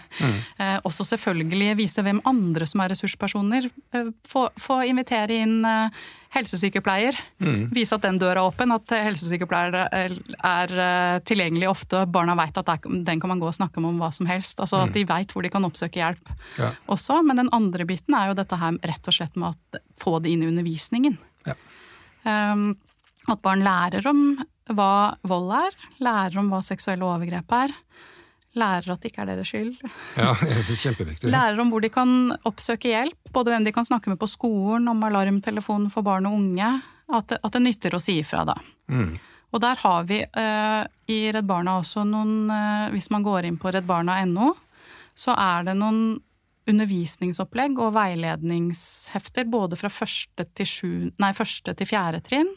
Eh, 0.57 0.79
også 0.81 1.05
selvfølgelig 1.05 1.75
vise 1.77 2.01
hvem 2.01 2.21
andre 2.25 2.65
som 2.65 2.81
er 2.81 2.89
ressurspersoner. 2.95 3.69
Eh, 3.93 4.09
få, 4.25 4.47
få 4.57 4.79
invitere 4.89 5.37
inn 5.43 5.59
eh, 5.65 5.89
helsesykepleier. 6.33 7.17
Vise 7.73 7.95
at 7.97 8.05
den 8.05 8.17
døra 8.21 8.41
er 8.41 8.49
åpen, 8.49 8.73
at 8.73 8.91
eh, 8.95 9.03
helsesykepleiere 9.07 9.83
er, 9.93 10.15
er 10.43 10.73
eh, 10.85 11.17
tilgjengelig 11.29 11.69
ofte. 11.69 12.03
Barna 12.09 12.35
veit 12.39 12.57
at 12.57 12.71
den 12.89 13.21
kan 13.21 13.29
man 13.31 13.41
gå 13.41 13.49
og 13.49 13.55
snakke 13.57 13.83
med 13.83 13.93
om 13.93 14.01
hva 14.01 14.09
som 14.15 14.29
helst. 14.29 14.61
Altså 14.63 14.81
At 14.87 14.95
de 14.95 15.05
veit 15.09 15.33
hvor 15.33 15.45
de 15.45 15.51
kan 15.53 15.65
oppsøke 15.67 16.01
hjelp 16.01 16.33
Ja. 16.57 16.71
også. 16.89 17.21
Men 17.25 17.43
den 17.43 17.51
andre 17.53 17.85
biten 17.89 18.17
er 18.17 18.31
jo 18.31 18.39
dette 18.39 18.57
her 18.59 18.79
rett 18.81 19.11
og 19.11 19.17
slett 19.17 19.37
med 19.37 19.53
å 19.53 19.83
få 20.01 20.17
det 20.23 20.33
inn 20.33 20.43
i 20.45 20.49
undervisningen. 20.49 21.19
Ja. 21.45 21.55
Um, 22.25 22.73
at 23.29 23.41
barn 23.45 23.63
lærer 23.63 24.05
om 24.09 24.23
hva 24.73 25.15
vold 25.27 25.51
er, 25.55 25.75
lærer 26.03 26.39
om 26.39 26.49
hva 26.51 26.61
seksuelle 26.63 27.05
overgrep 27.07 27.51
er. 27.55 27.73
Lærer 28.59 28.93
at 28.93 29.01
det 29.01 29.09
ikke 29.09 29.23
er 29.23 29.31
deres 29.31 29.49
skyld. 29.49 29.75
Ja, 30.19 30.33
det 30.45 30.61
er 30.61 30.81
kjempeviktig. 30.85 31.29
Lærer 31.33 31.61
om 31.63 31.73
hvor 31.73 31.83
de 31.83 31.89
kan 31.93 32.33
oppsøke 32.45 32.91
hjelp, 32.91 33.31
både 33.33 33.53
hvem 33.53 33.67
de 33.67 33.73
kan 33.75 33.87
snakke 33.87 34.13
med 34.13 34.21
på 34.21 34.29
skolen, 34.29 34.89
om 34.91 35.05
alarmtelefonen 35.07 35.89
for 35.93 36.05
barn 36.05 36.29
og 36.29 36.37
unge. 36.37 36.73
At 37.13 37.31
det, 37.31 37.39
at 37.43 37.55
det 37.55 37.63
nytter 37.65 37.95
å 37.97 38.01
si 38.01 38.19
ifra, 38.21 38.45
da. 38.47 38.55
Mm. 38.91 39.15
Og 39.53 39.61
der 39.61 39.79
har 39.83 40.05
vi 40.09 40.19
eh, 40.23 40.83
i 41.13 41.17
Redd 41.33 41.45
Barna 41.49 41.77
også 41.77 42.05
noen 42.07 42.49
eh, 42.49 42.91
Hvis 42.93 43.11
man 43.13 43.25
går 43.25 43.45
inn 43.45 43.59
på 43.61 43.73
reddbarna.no, 43.73 44.53
så 45.13 45.35
er 45.37 45.67
det 45.67 45.75
noen 45.77 46.15
undervisningsopplegg 46.69 47.79
og 47.83 47.91
veiledningshefter 47.97 49.49
både 49.51 49.75
fra 49.75 49.89
første 49.91 50.45
til, 50.55 50.69
sju, 50.69 50.91
nei, 51.19 51.33
første 51.35 51.73
til 51.75 51.89
fjerde 51.89 52.21
trinn 52.23 52.49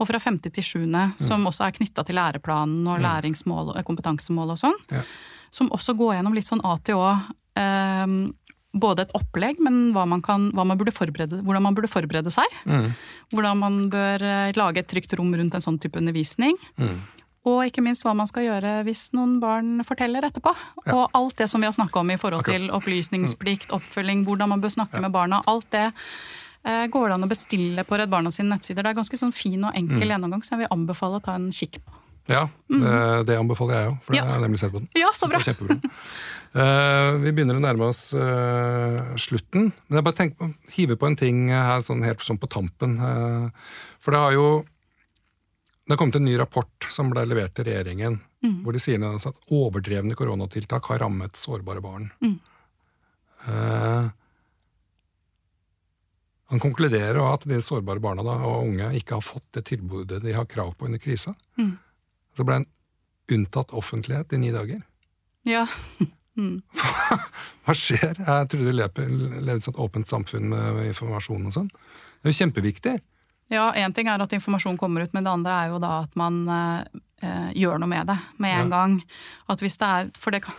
og 0.00 0.08
fra 0.08 0.20
femte 0.22 0.48
til 0.54 0.64
sjuende, 0.64 1.10
som 1.20 1.44
også 1.48 1.66
er 1.66 1.74
knytta 1.76 2.06
til 2.08 2.16
læreplanen 2.16 2.88
og 2.88 3.02
læringsmål 3.04 3.74
og 3.74 3.84
kompetansemål 3.84 4.54
og 4.54 4.62
sånn. 4.62 4.78
Ja. 4.94 5.02
Som 5.50 5.70
også 5.74 5.96
går 5.98 6.16
gjennom 6.18 6.34
litt 6.36 6.46
sånn 6.46 6.62
A 6.64 6.76
til 6.84 7.00
Å. 7.00 7.14
Eh, 7.58 8.06
både 8.72 9.02
et 9.02 9.14
opplegg, 9.18 9.58
men 9.58 9.90
man 9.92 10.22
kan, 10.22 10.50
man 10.54 10.70
hvordan 10.70 11.62
man 11.62 11.74
burde 11.74 11.90
forberede 11.90 12.30
seg. 12.30 12.46
Mm. 12.66 12.92
Hvordan 13.34 13.58
man 13.58 13.78
bør 13.90 14.22
eh, 14.22 14.52
lage 14.54 14.84
et 14.84 14.90
trygt 14.90 15.16
rom 15.18 15.32
rundt 15.34 15.54
en 15.54 15.64
sånn 15.64 15.78
type 15.82 15.98
undervisning. 15.98 16.54
Mm. 16.78 17.00
Og 17.50 17.62
ikke 17.66 17.82
minst 17.82 18.04
hva 18.04 18.12
man 18.14 18.28
skal 18.28 18.44
gjøre 18.44 18.82
hvis 18.84 19.08
noen 19.16 19.38
barn 19.40 19.80
forteller 19.88 20.26
etterpå. 20.28 20.52
Og 20.92 21.06
alt 21.16 21.38
det 21.40 21.48
som 21.48 21.62
vi 21.62 21.66
har 21.66 21.72
snakka 21.74 22.02
om 22.02 22.12
i 22.12 22.18
forhold 22.20 22.44
til 22.46 22.68
opplysningsplikt, 22.76 23.72
oppfølging, 23.72 24.26
hvordan 24.28 24.52
man 24.52 24.60
bør 24.60 24.74
snakke 24.76 25.00
med 25.00 25.14
barna. 25.14 25.40
Alt 25.48 25.70
det 25.72 25.86
eh, 25.88 26.84
går 26.92 27.08
det 27.08 27.16
an 27.16 27.24
å 27.24 27.30
bestille 27.30 27.86
på 27.88 27.96
Redd 27.98 28.12
Barna 28.12 28.30
sine 28.34 28.52
nettsider. 28.54 28.84
Det 28.84 28.92
er 28.92 29.00
ganske 29.00 29.18
sånn 29.18 29.32
fin 29.34 29.64
og 29.64 29.72
enkel 29.74 30.04
Mm. 30.04 30.12
gjennomgang 30.12 30.44
som 30.44 30.58
jeg 30.58 30.66
vil 30.66 30.76
anbefale 30.76 31.16
å 31.18 31.24
ta 31.24 31.34
en 31.40 31.50
kikk 31.50 31.80
på. 31.80 31.96
Ja, 32.28 32.48
det, 32.68 33.26
det 33.26 33.38
anbefaler 33.38 33.74
jeg 33.74 33.88
òg, 33.90 33.96
for 34.04 34.12
Mm. 34.12 34.16
Ja. 34.18 34.24
jeg 34.24 34.32
har 34.34 34.40
nemlig 34.44 34.58
sett 34.60 34.72
på 34.72 34.78
den. 34.78 34.88
Ja, 34.98 35.08
så 35.14 35.26
bra! 35.30 35.40
Eh, 36.50 37.12
vi 37.22 37.30
begynner 37.30 37.54
å 37.54 37.62
nærme 37.62 37.86
oss 37.86 38.12
eh, 38.12 39.14
slutten. 39.16 39.68
Men 39.88 39.96
jeg 40.00 40.04
bare 40.04 40.16
tenker 40.18 40.36
på, 40.36 40.48
hive 40.74 40.96
på 40.98 41.06
en 41.06 41.16
ting 41.16 41.48
her 41.48 41.80
sånn 41.86 42.02
helt 42.02 42.18
sånn 42.26 42.38
på 42.42 42.48
tampen. 42.50 42.96
eh, 42.98 43.50
for 44.00 44.10
det 44.10 44.18
har 44.20 44.32
jo 44.34 44.46
det 45.86 45.94
har 45.94 45.98
kommet 45.98 46.16
en 46.20 46.24
ny 46.24 46.36
rapport 46.38 46.86
som 46.90 47.10
ble 47.10 47.24
levert 47.26 47.54
til 47.54 47.64
regjeringen, 47.66 48.20
hvor 48.62 48.72
de 48.72 48.78
sier 48.82 48.98
sånn 49.00 49.32
at 49.34 49.40
overdrevne 49.50 50.14
koronatiltak 50.14 50.84
har 50.86 50.98
rammet 51.02 51.34
sårbare 51.38 51.80
barn. 51.82 52.10
Eh, 53.46 54.08
han 56.50 56.60
konkluderer 56.62 57.18
at 57.32 57.46
de 57.46 57.60
sårbare 57.62 58.02
barna 58.02 58.22
da, 58.26 58.36
og 58.46 58.66
unge 58.68 58.90
ikke 58.98 59.18
har 59.18 59.22
fått 59.24 59.46
det 59.54 59.64
tilbudet 59.70 60.20
de 60.22 60.32
har 60.34 60.46
krav 60.50 60.74
på 60.78 60.86
under 60.86 60.98
krisa. 61.02 61.34
Mm. 61.58 61.76
Så 62.40 62.46
ble 62.48 62.62
han 62.62 62.68
unntatt 63.30 63.74
offentlighet 63.76 64.32
i 64.32 64.38
ni 64.40 64.48
dager. 64.54 64.80
Ja. 65.44 65.66
Hva 67.66 67.74
skjer? 67.76 68.16
Jeg 68.16 68.48
trodde 68.48 68.64
vi 68.64 68.72
lever 68.72 69.10
i 69.44 69.56
et 69.58 69.80
åpent 69.84 70.08
samfunn 70.08 70.48
med 70.48 70.86
informasjon 70.86 71.50
og 71.50 71.52
sånn. 71.52 71.68
Det 71.68 72.30
er 72.30 72.32
jo 72.32 72.38
kjempeviktig. 72.38 72.94
Ja, 73.52 73.66
én 73.76 73.92
ting 73.92 74.08
er 74.08 74.22
at 74.24 74.32
informasjon 74.32 74.78
kommer 74.80 75.04
ut, 75.04 75.12
men 75.12 75.26
det 75.26 75.34
andre 75.34 75.58
er 75.58 75.74
jo 75.74 75.82
da 75.82 75.92
at 76.06 76.16
man 76.16 76.40
eh, 77.22 77.52
gjør 77.54 77.78
noe 77.80 77.88
med 77.88 78.06
det 78.06 78.18
med 78.38 78.50
en 78.58 78.70
Ja. 78.70 78.76
gang. 78.76 79.02
At 79.48 79.60
hvis 79.60 79.78
det 79.78 79.86
er, 79.88 80.10
for 80.16 80.30
det 80.30 80.42
kan, 80.42 80.54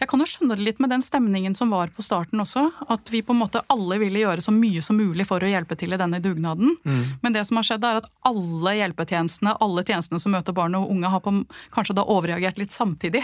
Jeg 0.00 0.08
kan 0.08 0.18
jo 0.18 0.24
skjønne 0.24 0.56
det 0.56 0.64
litt 0.64 0.78
med 0.80 0.88
den 0.88 1.02
stemningen 1.04 1.54
som 1.54 1.68
var 1.70 1.88
på 1.92 2.02
starten 2.02 2.40
også. 2.40 2.72
At 2.88 3.10
vi 3.12 3.20
på 3.22 3.34
en 3.34 3.38
måte 3.42 3.60
alle 3.68 3.98
ville 4.00 4.18
gjøre 4.22 4.40
så 4.40 4.50
mye 4.50 4.80
som 4.82 4.96
mulig 4.96 5.26
for 5.28 5.38
å 5.38 5.46
hjelpe 5.50 5.76
til 5.76 5.92
i 5.92 5.98
denne 6.00 6.18
dugnaden. 6.18 6.72
Mm. 6.82 7.02
Men 7.22 7.32
det 7.36 7.44
som 7.46 7.56
har 7.60 7.62
skjedd 7.68 7.84
er 7.84 7.96
at 8.00 8.08
alle 8.24 8.72
hjelpetjenestene, 8.72 9.52
alle 9.60 9.84
tjenestene 9.84 10.18
som 10.18 10.32
møter 10.32 10.56
barn 10.56 10.74
og 10.74 10.88
unge, 10.90 11.10
har 11.12 11.20
på, 11.20 11.44
kanskje 11.70 11.94
da 11.94 12.02
overreagert 12.08 12.56
litt 12.58 12.72
samtidig. 12.72 13.22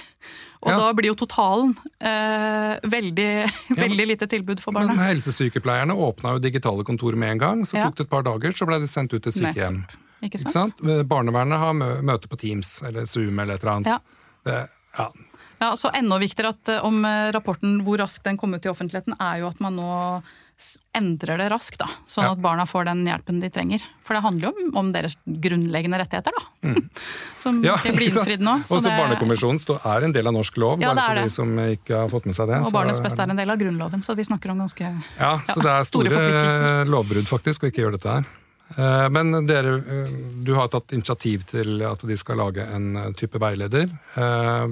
Og 0.63 0.71
Ja. 0.71 0.77
da 0.79 0.93
blir 0.93 1.09
jo 1.09 1.15
totalen 1.25 1.75
eh, 1.99 2.79
veldig, 2.85 3.33
veldig 3.75 4.07
lite 4.13 4.29
tilbud 4.29 4.61
for 4.61 4.73
barna. 4.77 4.93
Men 4.95 5.17
helsesykepleierne 5.17 5.97
åpna 5.97 6.35
jo 6.37 6.39
digitale 6.39 6.85
kontor 6.85 7.17
med 7.17 7.31
en 7.33 7.39
gang. 7.39 7.65
Så 7.65 7.79
Ja. 7.79 7.89
tok 7.89 7.97
det 7.97 8.05
et 8.05 8.11
par 8.11 8.23
dager, 8.23 8.53
så 8.53 8.67
ble 8.69 8.79
de 8.79 8.87
sendt 8.87 9.15
ut 9.15 9.23
til 9.23 9.33
sykehjem. 9.33 9.85
Ikke 9.89 9.97
Ikke 10.23 10.39
sant? 10.39 10.53
sant? 10.79 11.07
Barnevernet 11.09 11.59
har 11.59 11.75
mø 11.75 11.91
møte 12.03 12.29
på 12.31 12.39
Teams 12.39 12.83
eller 12.87 13.07
Zoom 13.11 13.39
eller 13.43 13.55
et 13.59 13.63
eller 13.65 13.75
annet. 13.77 13.87
Ja. 13.87 13.99
Det, 14.45 14.61
ja. 14.99 15.09
Ja, 15.63 15.73
så 15.79 15.91
Enda 15.95 16.19
viktigere 16.19 16.49
at 16.57 16.69
eh, 16.69 16.85
om 16.85 17.05
eh, 17.07 17.31
rapporten, 17.35 17.81
hvor 17.87 17.99
raskt 18.03 18.25
den 18.27 18.37
kom 18.41 18.55
ut 18.55 18.65
i 18.67 18.71
offentligheten, 18.73 19.15
er 19.23 19.43
jo 19.45 19.51
at 19.53 19.61
man 19.63 19.77
nå 19.79 20.23
endrer 20.95 21.39
det 21.41 21.49
raskt. 21.51 21.79
da, 21.81 21.89
Sånn 22.07 22.25
Ja. 22.25 22.33
at 22.33 22.39
barna 22.43 22.63
får 22.67 22.85
den 22.87 23.05
hjelpen 23.07 23.41
de 23.41 23.49
trenger. 23.51 23.83
For 24.05 24.15
det 24.15 24.23
handler 24.23 24.49
jo 24.49 24.53
om, 24.55 24.77
om 24.77 24.93
deres 24.95 25.17
grunnleggende 25.27 25.99
rettigheter, 25.99 26.31
da. 26.37 26.43
Som 27.43 27.59
Mm. 27.63 27.65
Ja, 27.67 27.75
ikke 27.79 27.95
blir 27.97 28.09
ikke 28.11 28.21
innfridd 28.23 28.45
nå. 28.47 28.55
Og 28.61 28.67
så 28.67 28.83
det- 28.83 28.95
Barnekonvensjonen 28.99 29.59
er 29.95 30.05
en 30.05 30.13
del 30.13 30.27
av 30.27 30.35
norsk 30.35 30.57
lov, 30.59 30.81
Ja, 30.81 30.95
bare 30.95 31.07
for 31.07 31.15
de 31.23 31.31
som 31.31 31.57
ikke 31.59 31.97
har 31.99 32.09
fått 32.09 32.27
med 32.27 32.35
seg 32.35 32.47
det. 32.49 32.61
Og 32.63 32.73
barnets 32.73 33.01
er 33.01 33.05
beste 33.05 33.17
det- 33.17 33.27
er 33.27 33.31
en 33.31 33.37
del 33.43 33.51
av 33.51 33.59
Grunnloven, 33.59 34.03
så 34.03 34.15
vi 34.17 34.23
snakker 34.23 34.51
om 34.51 34.59
ganske 34.59 35.03
Ja, 35.19 35.39
så 35.47 35.63
det 35.63 35.67
er 35.73 35.83
store 35.83 36.11
store, 36.11 36.85
lovbrudd 36.87 37.27
faktisk 37.27 37.63
å 37.63 37.71
ikke 37.71 37.83
gjøre 37.87 37.99
dette 37.99 38.11
her. 38.11 38.25
Eh, 38.77 39.09
Men 39.09 39.47
dere, 39.47 39.75
eh, 39.77 40.13
du 40.45 40.55
har 40.55 40.69
tatt 40.69 40.93
initiativ 40.93 41.45
til 41.51 41.83
at 41.87 42.03
de 42.07 42.17
skal 42.17 42.41
lage 42.41 42.65
en 42.65 42.97
eh, 42.97 43.13
type 43.19 43.41
veileder. 43.41 43.89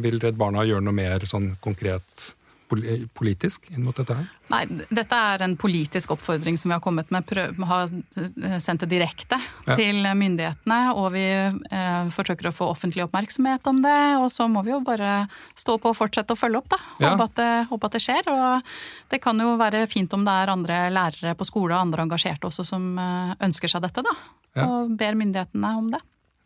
Vil 0.01 0.21
Redd 0.23 0.39
Barna 0.41 0.65
gjøre 0.67 0.85
noe 0.85 0.97
mer 0.97 1.27
sånn 1.29 1.55
konkret 1.63 2.31
politisk 2.71 3.67
inn 3.75 3.83
mot 3.85 3.97
dette 3.99 4.15
her? 4.17 4.29
Nei, 4.51 4.65
dette 4.91 5.15
er 5.15 5.45
en 5.47 5.57
politisk 5.61 6.11
oppfordring 6.15 6.57
som 6.59 6.71
vi 6.71 6.75
har 6.75 6.83
kommet 6.83 7.11
med. 7.15 7.27
Prøv, 7.29 7.59
har 7.71 7.91
eh, 7.91 8.57
sendt 8.63 8.83
det 8.85 8.91
direkte 8.97 9.39
Ja. 9.69 9.77
til 9.79 10.03
myndighetene, 10.17 10.79
og 10.99 11.13
vi 11.15 11.23
eh, 11.31 12.11
forsøker 12.15 12.49
å 12.51 12.55
få 12.55 12.71
offentlig 12.73 13.05
oppmerksomhet 13.07 13.67
om 13.71 13.83
det. 13.85 13.97
Og 14.19 14.31
så 14.35 14.49
må 14.51 14.65
vi 14.67 14.73
jo 14.75 14.81
bare 14.87 15.29
stå 15.59 15.79
på 15.79 15.93
og 15.93 15.99
fortsette 15.99 16.35
å 16.35 16.39
følge 16.41 16.63
opp, 16.63 16.69
da. 16.73 16.81
Ja. 16.99 17.13
Håpe, 17.15 17.29
at 17.31 17.39
det, 17.39 17.51
håpe 17.71 17.91
at 17.91 17.99
det 17.99 18.03
skjer. 18.07 18.31
Og 18.35 18.75
det 19.15 19.23
kan 19.23 19.39
jo 19.39 19.55
være 19.61 19.85
fint 19.91 20.13
om 20.17 20.25
det 20.27 20.35
er 20.43 20.55
andre 20.55 20.83
lærere 20.95 21.37
på 21.39 21.47
skole 21.47 21.75
og 21.77 21.85
andre 21.87 22.07
engasjerte 22.09 22.51
også 22.51 22.67
som 22.67 22.91
eh, 22.99 23.35
ønsker 23.47 23.71
seg 23.71 23.87
dette, 23.87 24.03
da. 24.07 24.17
Ja. 24.59 24.65
og 24.67 24.97
ber 24.99 25.15
myndighetene 25.15 25.69
om 25.79 25.93
det. 25.93 26.01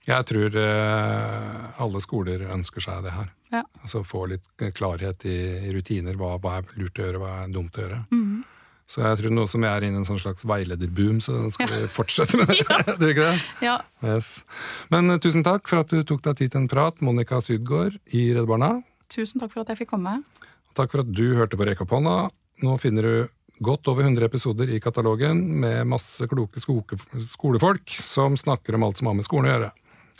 Jeg 0.04 0.26
tror 0.28 0.56
eh, 0.60 1.68
alle 1.80 2.00
skoler 2.04 2.42
ønsker 2.52 2.84
seg 2.84 3.04
det 3.06 3.14
her. 3.14 3.30
Ja. 3.54 3.62
Altså 3.80 4.02
Få 4.04 4.26
litt 4.28 4.64
klarhet 4.76 5.24
i, 5.28 5.36
rutiner. 5.72 6.16
Hva, 6.20 6.34
hva 6.42 6.58
er 6.58 6.74
lurt 6.80 6.98
å 7.00 7.06
gjøre, 7.06 7.22
hva 7.22 7.30
er 7.44 7.54
dumt 7.54 7.78
å 7.78 7.86
gjøre. 7.86 8.02
Mm. 8.12 8.42
Så 8.84 9.00
jeg 9.00 9.16
tror 9.22 9.32
nå 9.32 9.46
som 9.48 9.64
jeg 9.64 9.72
er 9.72 9.86
inne 9.86 9.96
i 9.96 10.02
en 10.02 10.06
sånn 10.06 10.20
slags 10.20 10.44
veilederboom, 10.44 11.22
så 11.24 11.38
skal 11.54 11.70
vi 11.72 11.86
fortsette 11.98 12.36
med 12.36 12.52
det. 12.52 12.58
tror 12.68 13.00
du 13.00 13.12
ikke 13.14 13.30
det? 13.30 13.38
Ja, 13.64 13.78
Yes. 14.04 14.42
Men 14.92 15.08
eh, 15.14 15.20
tusen 15.24 15.46
takk 15.46 15.70
for 15.70 15.80
at 15.80 15.92
du 15.94 16.02
tok 16.04 16.24
deg 16.26 16.42
tid 16.42 16.52
til 16.52 16.64
en 16.64 16.68
prat, 16.70 17.00
Monica 17.04 17.40
Sydgaard 17.44 17.96
i 18.12 18.26
Redd 18.36 18.50
Barna. 18.50 18.74
Tusen 19.14 19.40
takk 19.40 19.54
for 19.54 19.64
at 19.64 19.72
jeg 19.72 19.84
fikk 19.84 19.94
komme. 19.94 20.18
Og 20.68 20.76
takk 20.76 20.92
for 20.92 21.04
at 21.04 21.14
du 21.16 21.24
hørte 21.38 21.56
på 21.56 21.64
Rekk 21.68 21.80
opp 21.86 21.96
hånda. 21.96 22.18
Nå 22.64 22.76
finner 22.82 23.08
du 23.08 23.64
godt 23.64 23.88
over 23.88 24.04
100 24.04 24.26
episoder 24.26 24.68
i 24.74 24.80
katalogen 24.82 25.40
med 25.62 25.86
masse 25.88 26.26
kloke 26.28 26.60
skolefolk 26.60 27.96
som 28.04 28.36
snakker 28.36 28.74
om 28.76 28.84
alt 28.84 28.98
som 28.98 29.08
har 29.08 29.16
med 29.16 29.24
skolen 29.26 29.48
å 29.48 29.52
gjøre. 29.54 29.70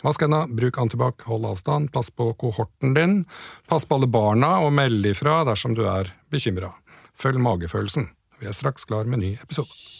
Vask 0.05 0.21
hendene, 0.21 0.45
bruk 0.53 0.77
antibac, 0.77 1.23
hold 1.25 1.47
avstand, 1.49 1.89
pass 1.93 2.11
på 2.13 2.29
kohorten 2.37 2.93
din, 2.93 3.23
pass 3.65 3.87
på 3.89 3.97
alle 3.97 4.09
barna 4.11 4.59
og 4.61 4.75
meld 4.77 5.07
ifra 5.09 5.39
dersom 5.47 5.73
du 5.73 5.81
er 5.89 6.11
bekymra. 6.29 6.75
Følg 7.17 7.41
magefølelsen. 7.41 8.11
Vi 8.37 8.45
er 8.45 8.53
straks 8.53 8.85
klar 8.85 9.09
med 9.09 9.23
ny 9.23 9.33
episode. 9.41 9.94